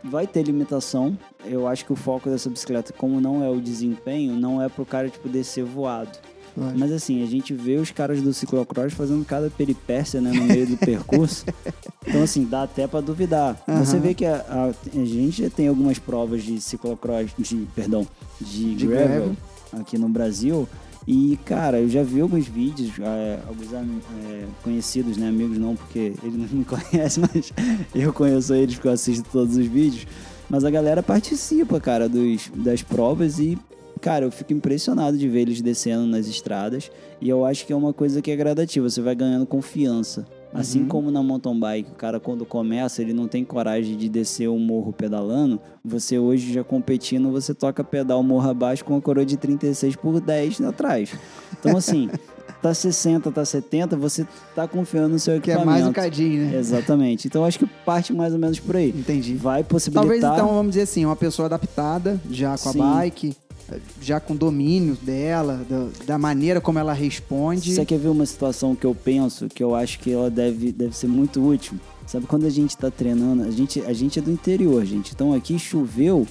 vai 0.04 0.26
ter 0.28 0.44
limitação. 0.44 1.18
Eu 1.46 1.68
acho 1.68 1.86
que 1.86 1.94
o 1.94 1.96
foco 1.96 2.30
dessa 2.30 2.50
bicicleta, 2.50 2.94
como 2.94 3.20
não 3.22 3.44
é 3.44 3.50
o 3.50 3.60
desempenho, 3.62 4.34
não 4.36 4.62
é 4.62 4.70
pro 4.70 4.86
cara 4.86 5.10
tipo 5.10 5.28
descer 5.30 5.64
voado. 5.64 6.12
Lógico. 6.58 6.80
Mas 6.80 6.92
assim, 6.92 7.24
a 7.24 7.26
gente 7.26 7.54
vê 7.54 7.78
os 7.78 7.92
caras 7.92 8.22
do 8.22 8.34
ciclocross 8.34 8.92
fazendo 8.94 9.24
cada 9.24 9.50
peripécia 9.50 10.20
né, 10.20 10.32
no 10.34 10.44
meio 10.44 10.68
do 10.68 10.76
percurso. 10.86 11.46
Então, 12.06 12.22
assim, 12.24 12.44
dá 12.44 12.64
até 12.64 12.86
pra 12.88 13.00
duvidar. 13.00 13.62
Aham. 13.68 13.86
Você 13.86 13.98
vê 14.00 14.14
que 14.14 14.26
a, 14.26 14.46
a- 14.50 15.00
a 15.00 15.06
gente 15.06 15.44
já 15.44 15.50
tem 15.50 15.70
algumas 15.70 15.98
provas 15.98 16.44
de 16.44 16.60
ciclocross, 16.60 17.30
de, 17.40 17.56
perdão, 17.74 18.06
de, 18.42 18.76
De 18.76 18.86
gravel, 18.86 19.08
gravel. 19.08 19.36
aqui 19.80 19.98
no 19.98 20.10
Brasil. 20.10 20.68
E, 21.08 21.38
cara, 21.46 21.80
eu 21.80 21.90
já 21.90 22.04
vi 22.04 22.22
alguns 22.22 22.48
vídeos, 22.48 22.92
é, 23.00 23.40
alguns 23.48 23.74
é, 23.74 24.46
conhecidos, 24.64 25.18
né? 25.18 25.30
Amigos 25.30 25.58
não, 25.58 25.76
porque 25.76 26.14
eles 26.24 26.52
não 26.52 26.60
me 26.60 26.66
conhecem, 26.66 27.24
mas 27.34 27.52
eu 27.94 28.14
conheço 28.14 28.54
eles 28.54 28.76
porque 28.76 28.88
eu 28.88 28.92
assisto 28.92 29.28
todos 29.32 29.58
os 29.58 29.66
vídeos. 29.66 30.06
Mas 30.50 30.64
a 30.64 30.70
galera 30.70 31.02
participa, 31.02 31.80
cara, 31.80 32.08
dos, 32.08 32.52
das 32.54 32.84
provas 32.84 33.40
e, 33.40 33.58
cara, 34.00 34.26
eu 34.26 34.32
fico 34.32 34.54
impressionado 34.54 35.18
de 35.18 35.28
ver 35.28 35.42
eles 35.42 35.62
descendo 35.62 36.06
nas 36.06 36.28
estradas. 36.28 36.92
E 37.20 37.30
eu 37.30 37.46
acho 37.46 37.66
que 37.66 37.74
é 37.74 37.76
uma 37.76 37.94
coisa 37.94 38.22
que 38.22 38.30
é 38.30 38.36
gradativa, 38.36 38.90
você 38.90 39.02
vai 39.02 39.16
ganhando 39.16 39.46
confiança. 39.46 40.26
Assim 40.54 40.82
Uhum. 40.82 40.88
como 40.88 41.12
na 41.12 41.24
mountain 41.24 41.58
bike, 41.60 41.92
o 41.92 41.96
cara 41.96 42.20
quando 42.20 42.46
começa, 42.46 43.02
ele 43.02 43.14
não 43.14 43.28
tem 43.28 43.44
coragem 43.46 43.96
de 43.96 44.10
descer 44.10 44.50
um 44.50 44.60
morro 44.60 44.92
pedalando, 44.92 45.60
você 45.84 46.20
hoje 46.20 46.52
já 46.54 46.64
competindo, 46.64 47.32
você 47.32 47.54
toca 47.54 47.84
pedal 47.84 48.22
morro 48.22 48.50
abaixo 48.50 48.84
com 48.84 48.96
a 48.98 49.02
coroa 49.02 49.26
de 49.26 49.38
36 49.38 49.96
por 49.96 50.20
10 50.20 50.60
atrás. 50.62 51.14
Então 51.58 51.78
assim, 51.78 52.10
tá 52.62 52.74
60, 52.74 53.32
tá 53.32 53.46
70, 53.46 53.96
você 53.96 54.28
tá 54.54 54.68
confiando 54.68 55.10
no 55.10 55.20
seu 55.20 55.40
Que 55.40 55.52
é 55.52 55.54
equipamento. 55.54 55.66
mais 55.66 55.88
um 55.88 55.94
cadinho, 55.94 56.46
né? 56.52 56.58
Exatamente. 56.58 57.28
Então 57.28 57.46
acho 57.46 57.58
que 57.58 57.66
parte 57.86 58.12
mais 58.14 58.34
ou 58.34 58.40
menos 58.40 58.60
por 58.60 58.76
aí. 58.76 58.90
Entendi. 58.90 59.36
Vai 59.36 59.64
possibilitar 59.64 60.04
Talvez 60.20 60.24
então, 60.24 60.54
vamos 60.54 60.72
dizer 60.72 60.82
assim, 60.84 61.06
uma 61.06 61.16
pessoa 61.16 61.46
adaptada, 61.46 62.20
já 62.30 62.58
com 62.58 62.72
Sim. 62.74 62.82
a 62.82 62.94
bike, 62.96 63.34
já 64.02 64.20
com 64.20 64.36
domínio 64.36 64.96
dela, 65.02 65.66
da, 65.70 65.88
da 66.06 66.18
maneira 66.18 66.60
como 66.60 66.80
ela 66.80 66.94
responde. 66.94 67.74
Você 67.74 67.86
quer 67.86 68.00
ver 68.00 68.10
uma 68.10 68.26
situação 68.26 68.76
que 68.76 68.86
eu 68.86 68.96
penso, 68.96 69.48
que 69.48 69.64
eu 69.64 69.76
acho 69.76 70.00
que 70.00 70.12
ela 70.12 70.30
deve, 70.30 70.72
deve 70.72 70.96
ser 70.96 71.08
muito 71.08 71.46
útil? 71.46 71.80
Sabe 72.06 72.26
quando 72.26 72.46
a 72.46 72.50
gente 72.50 72.76
tá 72.76 72.92
treinando, 72.92 73.44
a 73.44 73.52
gente, 73.52 73.82
a 73.82 73.94
gente 73.94 74.20
é 74.20 74.22
do 74.22 74.32
interior, 74.32 74.84
gente. 74.86 75.14
Então 75.14 75.34
aqui 75.34 75.58
choveu, 75.58 76.28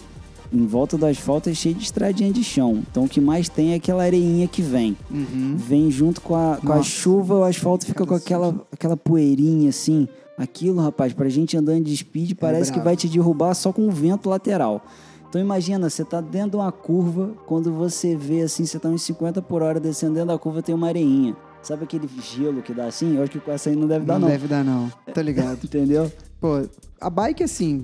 em 0.53 0.67
volta 0.67 0.99
do 0.99 1.07
asfalto 1.07 1.49
é 1.49 1.55
cheio 1.55 1.75
de 1.75 1.85
estradinha 1.85 2.33
de 2.33 2.45
chão. 2.45 2.83
Então 2.91 3.05
o 3.05 3.09
que 3.09 3.21
mais 3.21 3.49
tem 3.49 3.73
é 3.73 3.77
aquela 3.77 4.03
areinha 4.03 4.47
que 4.47 4.61
vem. 4.61 4.97
Uhum. 5.11 5.57
Vem 5.57 5.91
junto 5.91 6.21
com 6.21 6.35
a, 6.35 6.59
com 6.59 6.73
a 6.73 6.83
chuva, 6.83 7.39
o 7.39 7.45
asfalto 7.45 7.87
fica 7.87 8.05
com 8.05 8.15
aquela, 8.15 8.55
aquela 8.71 8.97
poeirinha 8.97 9.71
assim. 9.71 10.07
Aquilo, 10.37 10.81
rapaz, 10.81 11.13
pra 11.13 11.29
gente 11.29 11.57
andando 11.57 11.85
de 11.85 11.97
speed, 11.97 12.33
parece 12.35 12.71
que 12.71 12.77
brabo. 12.77 12.85
vai 12.85 12.97
te 12.97 13.09
derrubar 13.09 13.55
só 13.55 13.73
com 13.73 13.87
o 13.87 13.91
vento 13.91 14.29
lateral. 14.29 14.85
Então 15.31 15.41
imagina, 15.41 15.89
você 15.89 16.05
tá 16.05 16.21
dentro 16.21 16.51
de 16.51 16.57
uma 16.57 16.73
curva, 16.73 17.33
quando 17.47 17.73
você 17.73 18.17
vê 18.17 18.43
assim, 18.43 18.67
você 18.67 18.81
tá 18.81 18.89
uns 18.89 19.03
50 19.05 19.41
por 19.41 19.63
hora 19.63 19.79
descendo 19.79 20.15
dentro 20.15 20.31
da 20.31 20.39
curva, 20.39 20.61
tem 20.61 20.75
uma 20.75 20.89
areinha. 20.89 21.37
Sabe 21.63 21.85
aquele 21.85 22.09
gelo 22.21 22.61
que 22.63 22.75
dá 22.75 22.87
assim? 22.87 23.15
Eu 23.15 23.23
acho 23.23 23.31
que 23.31 23.39
com 23.39 23.53
essa 23.53 23.71
aí 23.71 23.77
não 23.77 23.87
deve 23.87 24.05
dar, 24.05 24.15
não, 24.15 24.23
não. 24.23 24.29
deve 24.29 24.49
dar, 24.49 24.65
não. 24.65 24.91
Tô 25.15 25.21
ligado. 25.21 25.61
Entendeu? 25.63 26.11
Pô, 26.41 26.67
a 27.01 27.09
bike, 27.09 27.45
assim, 27.45 27.81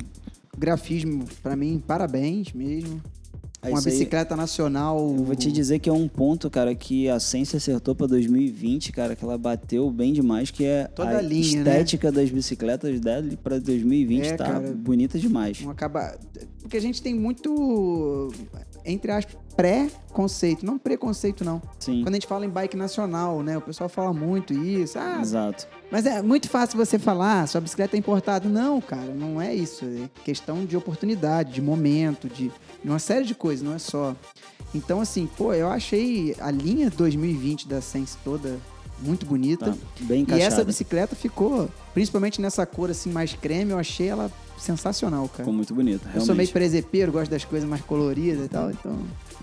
grafismo, 0.59 1.25
pra 1.41 1.55
mim, 1.55 1.81
parabéns 1.87 2.53
mesmo. 2.53 3.01
Aí 3.63 3.73
Uma 3.73 3.79
isso 3.79 3.89
aí- 3.89 3.95
bicicleta 3.95 4.37
nacional. 4.37 4.99
Eu 4.99 5.25
vou 5.25 5.35
te 5.35 5.51
dizer 5.51 5.79
que 5.79 5.89
é 5.89 5.93
um 5.93 6.07
ponto, 6.07 6.49
cara, 6.51 6.75
que 6.75 7.09
a 7.09 7.19
Sense 7.19 7.57
acertou 7.57 7.95
pra 7.95 8.07
2020, 8.07 8.93
cara, 8.93 9.17
que 9.17 9.25
ela 9.25 9.37
bateu 9.39 9.91
bem 9.91 10.13
demais, 10.13 10.51
que 10.51 10.65
é 10.65 10.85
Toda 10.89 11.11
a 11.11 11.19
a 11.19 11.23
linha, 11.23 11.63
né? 11.65 11.71
estética 11.73 12.13
das 12.13 12.31
bicicletas 12.31 13.01
dela 13.01 13.27
pra 13.43 13.59
2020 13.59 14.27
É, 14.27 14.37
tá 14.37 14.45
cara. 14.45 14.61
bonita 14.73 15.19
demais. 15.19 15.61
Um 15.63 15.71
acaba... 15.71 16.17
Porque 16.61 16.77
a 16.77 16.81
gente 16.81 17.01
tem 17.01 17.15
muito, 17.15 18.31
entre 18.85 19.11
aspas, 19.13 19.37
pré-conceito. 19.57 20.65
Não 20.67 20.79
preconceito, 20.79 21.45
não. 21.45 21.63
Sim. 21.79 22.03
Quando 22.03 22.11
a 22.15 22.17
gente 22.17 22.27
fala 22.27 22.45
em 22.45 22.51
bike 22.51 22.77
nacional, 22.77 23.43
né? 23.43 23.57
O 23.57 23.61
pessoal 23.61 23.89
fala 23.89 24.13
muito 24.13 24.53
isso. 24.53 24.99
Ah, 24.99 25.19
Exato. 25.21 25.67
Mas 25.97 26.05
é 26.05 26.21
muito 26.21 26.49
fácil 26.51 26.77
você 26.77 26.99
falar, 26.99 27.41
"Ah, 27.43 27.47
sua 27.47 27.59
bicicleta 27.61 27.97
é 27.97 27.99
importada. 27.99 28.47
Não, 28.49 28.81
cara, 28.83 29.15
não 29.15 29.41
é 29.41 29.55
isso. 29.55 29.85
É 29.87 30.09
questão 30.25 30.67
de 30.67 30.77
oportunidade, 30.77 31.55
de 31.55 31.63
momento, 31.63 32.29
de 32.29 32.53
uma 32.85 32.99
série 32.99 33.25
de 33.25 33.35
coisas, 33.35 33.65
não 33.65 33.73
é 33.75 33.79
só. 33.79 34.15
Então, 34.75 35.01
assim, 35.01 35.27
pô, 35.39 35.55
eu 35.55 35.69
achei 35.69 36.37
a 36.39 36.51
linha 36.51 36.91
2020 36.91 37.67
da 37.67 37.81
Sense 37.81 38.19
toda 38.23 38.59
muito 38.99 39.25
bonita. 39.25 39.71
Tá. 39.73 39.77
Bem 40.01 40.19
E 40.19 40.23
encaixada. 40.23 40.55
essa 40.55 40.65
bicicleta 40.65 41.17
ficou, 41.17 41.69
principalmente 41.95 42.43
nessa 42.43 42.67
cor 42.67 42.91
assim 42.91 43.11
mais 43.11 43.33
creme, 43.33 43.71
eu 43.71 43.79
achei 43.79 44.09
ela 44.09 44.31
sensacional, 44.59 45.23
cara. 45.29 45.39
Ficou 45.45 45.55
muito 45.55 45.75
bonita, 45.75 46.01
Eu 46.05 46.09
realmente. 46.09 46.27
sou 46.27 46.35
meio 46.35 46.49
presepeiro, 46.51 47.11
gosto 47.13 47.31
das 47.31 47.45
coisas 47.45 47.67
mais 47.69 47.81
coloridas 47.83 48.45
e 48.45 48.49
tal, 48.49 48.71
então 48.71 48.99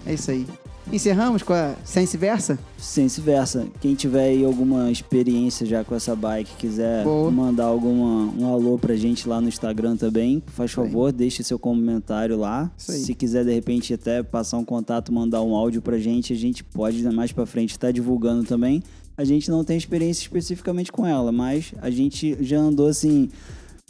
é 0.05 0.13
isso 0.13 0.29
aí. 0.29 0.45
Encerramos 0.91 1.41
com 1.41 1.53
a 1.53 1.75
Sense 1.83 2.17
Versa? 2.17 2.59
Sense 2.77 3.21
versa. 3.21 3.65
Quem 3.79 3.95
tiver 3.95 4.25
aí 4.25 4.43
alguma 4.43 4.91
experiência 4.91 5.65
já 5.65 5.83
com 5.83 5.95
essa 5.95 6.15
bike, 6.15 6.51
quiser 6.57 7.03
Boa. 7.03 7.31
mandar 7.31 7.65
alguma, 7.65 8.31
um 8.37 8.53
alô 8.53 8.77
pra 8.77 8.95
gente 8.95 9.27
lá 9.27 9.39
no 9.39 9.47
Instagram 9.47 9.95
também, 9.95 10.43
faz 10.47 10.71
favor, 10.71 11.11
deixe 11.11 11.43
seu 11.43 11.57
comentário 11.57 12.37
lá. 12.37 12.69
Se 12.77 13.15
quiser, 13.15 13.45
de 13.45 13.53
repente, 13.53 13.93
até 13.93 14.21
passar 14.21 14.57
um 14.57 14.65
contato, 14.65 15.13
mandar 15.13 15.41
um 15.41 15.55
áudio 15.55 15.81
pra 15.81 15.97
gente, 15.97 16.33
a 16.33 16.35
gente 16.35 16.63
pode 16.63 17.01
mais 17.03 17.31
pra 17.31 17.45
frente 17.45 17.71
estar 17.71 17.91
divulgando 17.91 18.43
também. 18.43 18.83
A 19.15 19.23
gente 19.23 19.49
não 19.49 19.63
tem 19.63 19.77
experiência 19.77 20.23
especificamente 20.23 20.91
com 20.91 21.05
ela, 21.05 21.31
mas 21.31 21.73
a 21.81 21.89
gente 21.89 22.37
já 22.41 22.57
andou 22.57 22.87
assim 22.87 23.29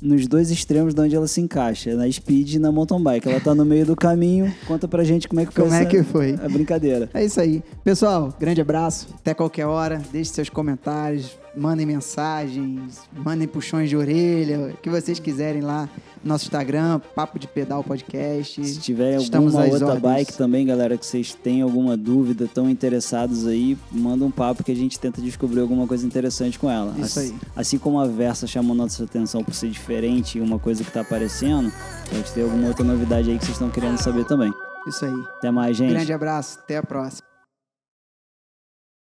nos 0.04 0.28
dois 0.28 0.52
extremos 0.52 0.94
de 0.94 1.02
onde 1.02 1.16
ela 1.16 1.28
se 1.28 1.40
encaixa, 1.40 1.96
na 1.96 2.12
speed 2.12 2.56
e 2.56 2.60
na 2.60 2.72
mountain 2.72 3.02
bike. 3.02 3.30
Ela 3.30 3.40
tá 3.40 3.56
no 3.56 3.64
meio 3.66 3.86
do 3.86 3.96
caminho. 3.96 4.54
Conta 4.68 4.88
pra 4.88 5.04
gente 5.04 5.28
como 5.28 5.40
é 5.42 5.46
que 5.46 5.54
foi 5.54 5.64
Como 5.64 5.74
é 5.76 5.80
essa- 5.82 5.90
que 5.90 6.04
foi? 6.04 6.34
a 6.44 6.50
brincadeira. 6.50 7.10
É 7.14 7.24
isso 7.24 7.40
aí. 7.40 7.64
Pessoal, 7.84 8.34
grande 8.40 8.60
abraço. 8.62 9.08
Até 9.16 9.34
qualquer 9.34 9.66
hora. 9.66 10.02
Deixe 10.12 10.32
seus 10.32 10.50
comentários, 10.50 11.38
mandem 11.56 11.86
mensagens, 11.86 13.02
mandem 13.16 13.48
puxões 13.48 13.90
de 13.90 13.96
orelha, 13.98 14.74
o 14.74 14.78
que 14.78 14.90
vocês 14.90 15.20
quiserem 15.20 15.62
lá 15.62 15.88
no 16.24 16.30
nosso 16.30 16.46
Instagram, 16.46 17.00
Papo 17.16 17.38
de 17.38 17.48
Pedal 17.48 17.84
Podcast. 17.84 18.66
Se 18.66 18.80
tiver 18.80 19.18
Estamos 19.22 19.54
alguma 19.56 19.72
outra 19.74 19.88
ordens. 19.88 20.02
bike 20.02 20.34
também, 20.38 20.66
galera, 20.66 20.98
que 20.98 21.06
vocês 21.06 21.34
têm 21.34 21.62
alguma 21.62 21.96
dúvida, 21.98 22.46
estão 22.46 22.70
interessados 22.70 23.46
aí, 23.46 23.78
manda 23.92 24.24
um 24.26 24.32
papo 24.32 24.64
que 24.64 24.72
a 24.72 24.76
gente 24.76 25.00
tenta 25.00 25.22
descobrir 25.22 25.60
alguma 25.60 25.86
coisa 25.88 26.06
interessante 26.06 26.58
com 26.58 26.70
ela. 26.70 26.94
Isso 27.00 27.20
Assim- 27.20 27.32
aí. 27.34 27.40
Assim 27.56 27.78
como 27.78 28.00
a 28.00 28.08
Versa 28.08 28.48
chamou 28.48 28.76
nossa 28.76 29.04
atenção 29.04 29.44
por 29.44 29.54
ser 29.54 29.70
diferente 29.70 30.38
e 30.38 30.42
uma 30.42 30.58
coisa 30.60 30.84
que 30.84 30.92
tá 30.92 31.02
aparecendo, 31.02 31.72
pode 32.10 32.32
ter 32.32 32.42
alguma 32.44 32.68
outra 32.68 32.84
novidade 32.84 33.30
aí 33.30 33.38
que 33.38 33.46
vocês 33.46 33.56
estão 33.56 33.70
querendo 33.70 33.98
saber 33.98 34.26
também. 34.26 34.52
Isso 34.88 35.06
aí. 35.06 35.14
Até 35.38 35.50
mais, 35.52 35.78
gente. 35.78 35.92
Grande 35.92 36.12
abraço. 36.14 36.60
Até 36.60 36.78
a 36.78 36.84
próxima. 36.84 37.33